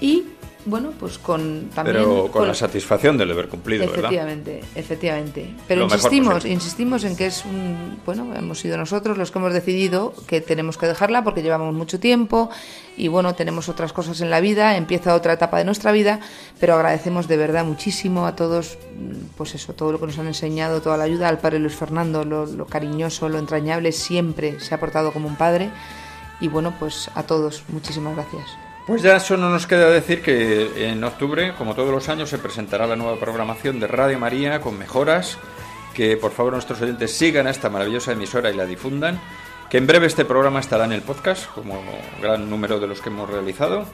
[0.00, 0.24] y,
[0.66, 1.96] bueno, pues con también...
[1.96, 3.98] Pero con la satisfacción del haber cumplido, ¿verdad?
[3.98, 5.54] Efectivamente, efectivamente.
[5.68, 9.52] Pero Lo insistimos, insistimos en que es un, bueno, hemos sido nosotros los que hemos
[9.52, 12.50] decidido que tenemos que dejarla porque llevamos mucho tiempo
[12.96, 16.20] y bueno, tenemos otras cosas en la vida, empieza otra etapa de nuestra vida,
[16.58, 18.76] pero agradecemos de verdad muchísimo a todos,
[19.36, 22.24] pues eso, todo lo que nos han enseñado, toda la ayuda al padre Luis Fernando,
[22.24, 25.70] lo, lo cariñoso, lo entrañable, siempre se ha portado como un padre
[26.40, 28.65] y bueno, pues a todos, muchísimas gracias.
[28.86, 32.86] Pues ya solo nos queda decir que en octubre, como todos los años, se presentará
[32.86, 35.38] la nueva programación de Radio María con mejoras.
[35.92, 39.20] Que por favor nuestros oyentes sigan a esta maravillosa emisora y la difundan.
[39.70, 41.82] Que en breve este programa estará en el podcast, como
[42.22, 43.86] gran número de los que hemos realizado.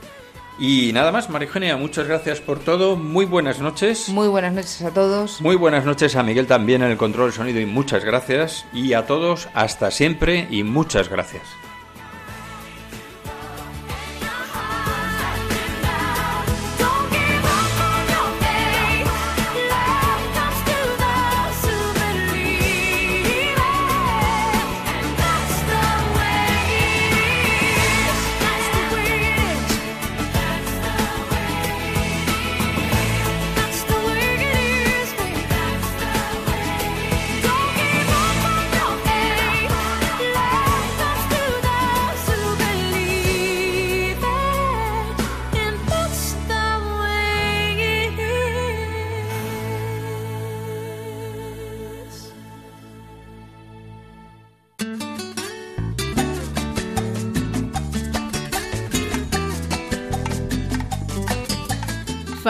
[0.58, 2.94] Y nada más, María Eugenia, muchas gracias por todo.
[2.94, 4.10] Muy buenas noches.
[4.10, 5.40] Muy buenas noches a todos.
[5.40, 8.66] Muy buenas noches a Miguel también en el control de sonido y muchas gracias.
[8.74, 11.44] Y a todos, hasta siempre y muchas gracias.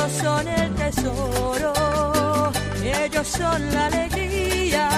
[0.00, 1.72] Ellos son el tesoro,
[2.82, 4.88] ellos son la alegría.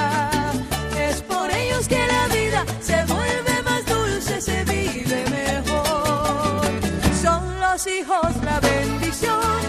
[0.96, 6.62] Es por ellos que la vida se vuelve más dulce, se vive mejor.
[7.20, 9.60] Son los hijos la bendición,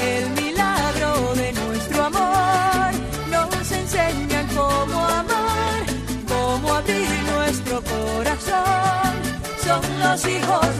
[0.00, 2.92] el milagro de nuestro amor.
[3.32, 5.82] Nos enseñan cómo amar,
[6.28, 9.12] cómo abrir nuestro corazón.
[9.64, 10.77] Son los hijos